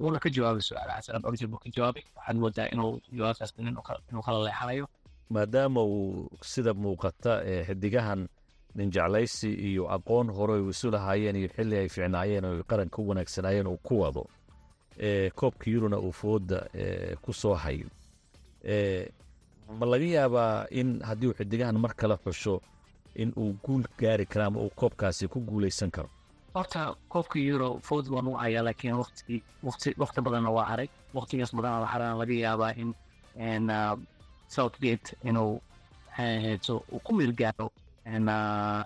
wuuna 0.00 0.18
ka 0.24 0.28
jawaabay 0.34 0.62
su'aalahaas 0.68 1.06
origin 1.28 1.48
buu 1.50 1.60
ka 1.64 1.68
jawaabay 1.76 2.02
waxaad 2.16 2.36
moodaa 2.42 2.66
inuu 2.74 2.92
jawaabtaas 3.16 3.52
inuu 3.58 4.22
kala 4.26 4.38
leexanayo. 4.46 4.86
Maadaama 5.30 5.80
uu 5.82 6.28
sida 6.42 6.72
muuqata 6.74 7.32
xidigahan 7.66 8.28
nin 8.76 8.90
jeclaysi 8.94 9.50
iyo 9.68 9.84
aqoon 9.96 10.28
hore 10.36 10.54
u 10.60 10.70
isu 10.70 10.90
lahaayeen 10.94 11.36
iyo 11.36 11.48
xilli 11.56 11.76
ay 11.82 11.88
fiicnaayeen 11.88 12.44
oo 12.44 12.62
qaranka 12.70 13.02
u 13.02 13.08
wanaagsanaayeen 13.08 13.66
uu 13.66 13.78
ku 13.86 13.94
wado 14.02 14.22
koobka 15.34 15.70
yuruna 15.70 15.98
uu 15.98 16.12
fooda 16.12 16.58
ku 17.22 17.32
soo 17.32 17.54
hayo. 17.54 17.88
Ma 19.78 19.86
laga 19.86 20.04
yaabaa 20.16 20.66
in 20.70 21.00
haddii 21.08 21.26
uu 21.28 21.34
xidigahan 21.38 21.78
mar 21.78 21.94
kale 21.94 22.16
xusho 22.24 22.60
in 23.14 23.32
uu 23.36 23.52
guul 23.64 23.84
gaari 23.98 24.26
karo 24.26 24.44
ama 24.46 24.60
uu 24.60 24.70
koobkaasi 24.70 25.28
ku 25.28 25.40
guulaysan 25.40 25.90
karo? 25.90 26.08
Horta 26.54 26.94
koobka 27.08 27.38
euro 27.38 27.78
food 27.82 28.06
waan 28.08 28.26
u 28.28 28.34
hayaa 28.42 28.62
laakiin 28.64 28.94
waqti 29.02 29.42
waqti 29.62 29.88
waqti 30.02 30.20
badanna 30.26 30.50
waa 30.56 30.66
arag 30.72 30.88
waqtigaas 31.14 31.52
badanna 31.56 31.80
waxaa 31.84 32.14
laga 32.20 32.34
yaabaa 32.44 32.72
in 32.78 33.66
southgate 34.48 35.16
inuu 35.24 35.60
heeto 36.16 36.84
uu 36.92 37.00
ku 37.04 37.12
meel 37.14 37.32
gaaro 37.40 37.68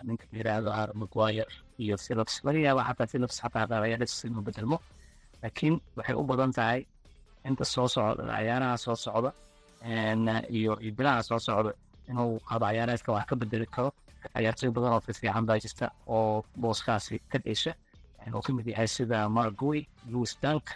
ninka 0.07 0.25
yiraahdo 0.33 0.71
har 0.71 0.91
maguire 0.95 1.45
iyo 1.79 1.97
philips 1.99 2.41
laga 2.45 2.59
yaabaa 2.59 2.85
xataa 2.89 3.07
philips 3.13 3.37
xataa 3.43 3.67
dhalinyaradiisa 3.71 4.29
inuu 4.29 4.43
bedelmo 4.43 4.79
laakiin 5.43 5.75
waxay 5.97 6.15
u 6.21 6.23
badan 6.31 6.53
tahay 6.59 6.81
inta 7.49 7.65
soo 7.65 7.89
socda 7.95 8.23
ciyaaraha 8.39 8.77
soo 8.85 8.97
socda 9.05 9.31
iyo 10.59 10.73
bilaha 10.97 11.23
soo 11.23 11.39
socda 11.39 11.71
inuu 12.09 12.33
qaab 12.49 12.63
ciyaareedka 12.73 13.13
wax 13.13 13.25
ka 13.31 13.35
bedeli 13.37 13.67
karo. 13.67 13.91
Ciyaartooy 14.35 14.71
badan 14.77 14.93
oo 14.93 15.01
fiican 15.01 15.45
baa 15.49 15.59
jirta 15.63 15.87
oo 16.07 16.45
booskaasi 16.61 17.19
ka 17.31 17.39
dhesha 17.45 17.73
oo 18.35 18.43
ka 18.43 18.53
mid 18.53 18.67
yahay 18.67 18.89
sida 18.97 19.29
margoy 19.29 19.81
louis 20.13 20.33
dunk 20.43 20.67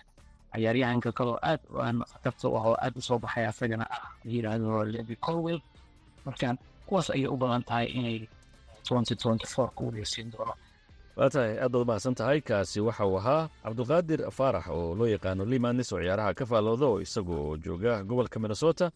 ciyaaryahanka 0.55 1.11
kaloo 1.19 1.39
aad 1.51 1.61
aan 1.87 1.99
khatarta 2.11 2.49
u 2.49 2.57
ah 2.59 2.65
oo 2.71 2.77
aad 2.85 2.95
u 2.97 3.01
soo 3.09 3.19
baxay 3.19 3.47
asagana 3.47 3.85
ah 3.97 4.05
la 4.25 4.85
levi 4.95 5.17
colwell. 5.17 5.61
Markaan 6.27 6.57
kuwaas 6.87 7.11
ayay 7.11 7.29
u 7.35 7.37
badan 7.37 7.63
tahay 7.69 7.87
inay 7.99 8.19
twenty 8.87 9.15
twenty 9.23 9.47
four 9.53 9.69
ku 9.77 9.83
wareegsiin 9.89 10.31
doono 10.33 10.55
waa 11.19 11.31
tahay 11.35 11.53
aad 11.65 11.73
baad 11.75 11.87
mahadsan 11.91 12.15
tahay 12.21 12.41
kaasi 12.49 12.79
waxa 12.87 13.05
uu 13.11 13.17
ahaa 13.21 13.43
cabdulqaadir 13.65 14.21
faarax 14.39 14.67
oo 14.77 14.95
loo 14.99 15.09
yaqaano 15.15 15.45
limanis 15.53 15.93
oo 15.95 16.01
ciyaaraha 16.03 16.35
ka 16.39 16.45
faallooda 16.51 16.87
oo 16.93 16.99
isagu 17.07 17.33
oo 17.45 17.55
jooga 17.65 17.93
gobolka 18.09 18.37
minnesota 18.43 18.87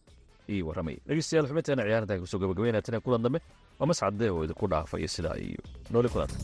ii 0.55 0.63
warramay 0.69 0.97
dhegeystayaal 1.09 1.47
xubinteena 1.51 1.83
ciyaarta 1.89 2.19
ku 2.23 2.27
soo 2.33 2.41
gabagabeynaya 2.43 2.83
tan 2.87 3.01
kulan 3.05 3.23
dambe 3.25 3.39
waa 3.79 3.87
mascadde 3.91 4.27
oo 4.35 4.43
idinku 4.47 4.67
dhaafaya 4.73 5.09
sidaa 5.15 5.37
iyo 5.47 5.63
nooli 5.93 6.09
kulanta 6.13 6.37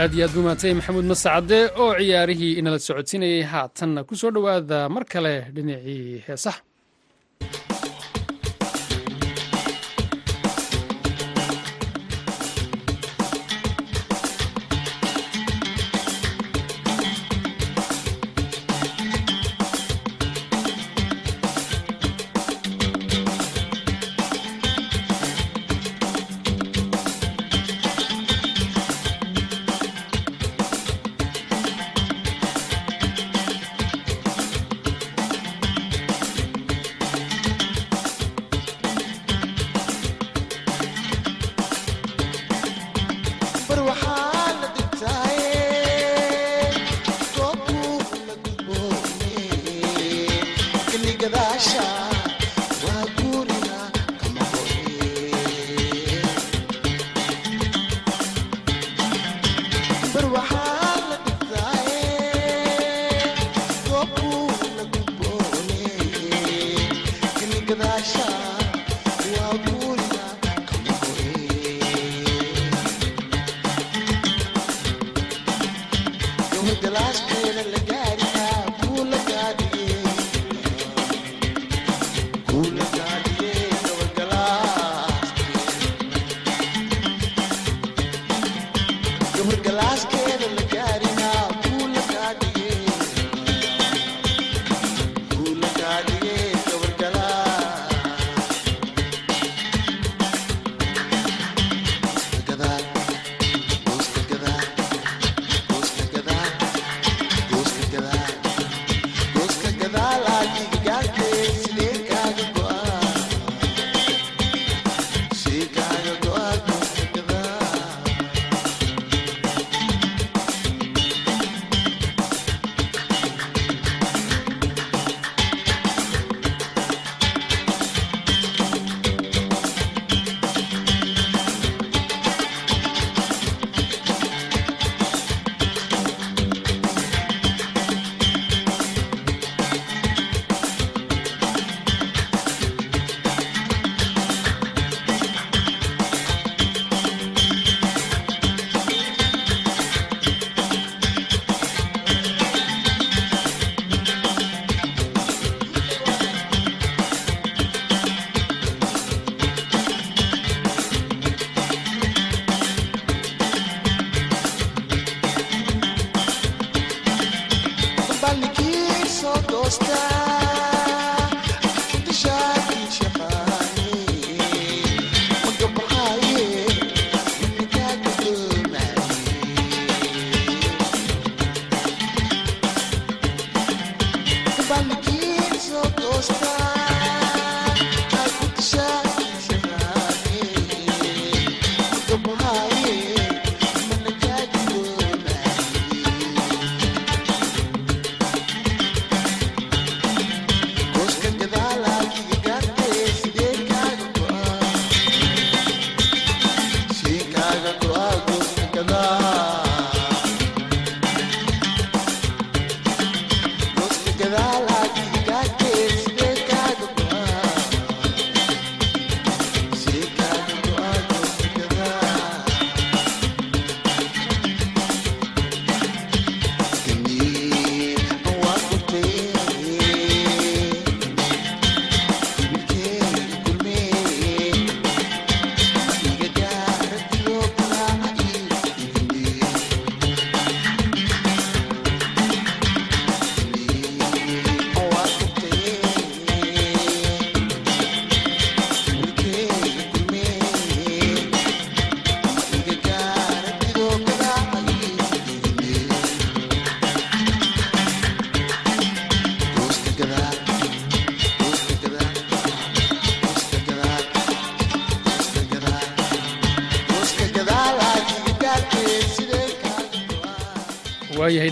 aad 0.00 0.12
iyo 0.14 0.24
aad 0.26 0.32
buu 0.34 0.42
mahadsanyahy 0.46 0.76
maxamuud 0.78 1.06
masacade 1.12 1.58
oo 1.82 1.92
ciyaarihii 1.98 2.52
inala 2.60 2.78
socodsiinayay 2.86 3.42
haatanna 3.52 4.00
ku 4.08 4.14
soo 4.20 4.30
dhowaada 4.36 4.78
mar 4.94 5.04
kale 5.12 5.34
dhinacii 5.54 6.22
heesaha 6.26 6.60
waayahay 67.80 68.33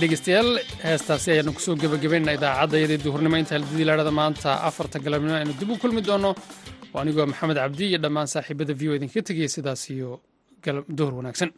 dhegeystayaal 0.02 0.50
heestaasi 0.84 1.28
ayaanu 1.34 1.52
ku 1.56 1.60
soo 1.66 1.74
gebagabaynaa 1.82 2.36
idaacaddaiyadii 2.38 3.00
duhurnimo 3.06 3.36
inta 3.42 3.54
halididii 3.56 3.86
laadhada 3.90 4.12
maanta 4.20 4.50
afarta 4.68 4.98
galabnimo 5.06 5.36
aynu 5.40 5.54
dib 5.60 5.70
u 5.74 5.80
kulmi 5.82 6.02
doonno 6.08 6.30
oo 6.94 6.98
anigoo 7.04 7.26
maxamed 7.32 7.58
cabdi 7.64 7.84
iyo 7.90 7.98
dhammaan 8.04 8.28
saaxiibada 8.34 8.74
v 8.80 8.82
o 8.90 8.94
idinkaga 8.98 9.22
tegaya 9.28 9.50
sidaas 9.56 9.82
iyo 9.96 10.10
duhur 10.98 11.14
wanaagsan 11.20 11.50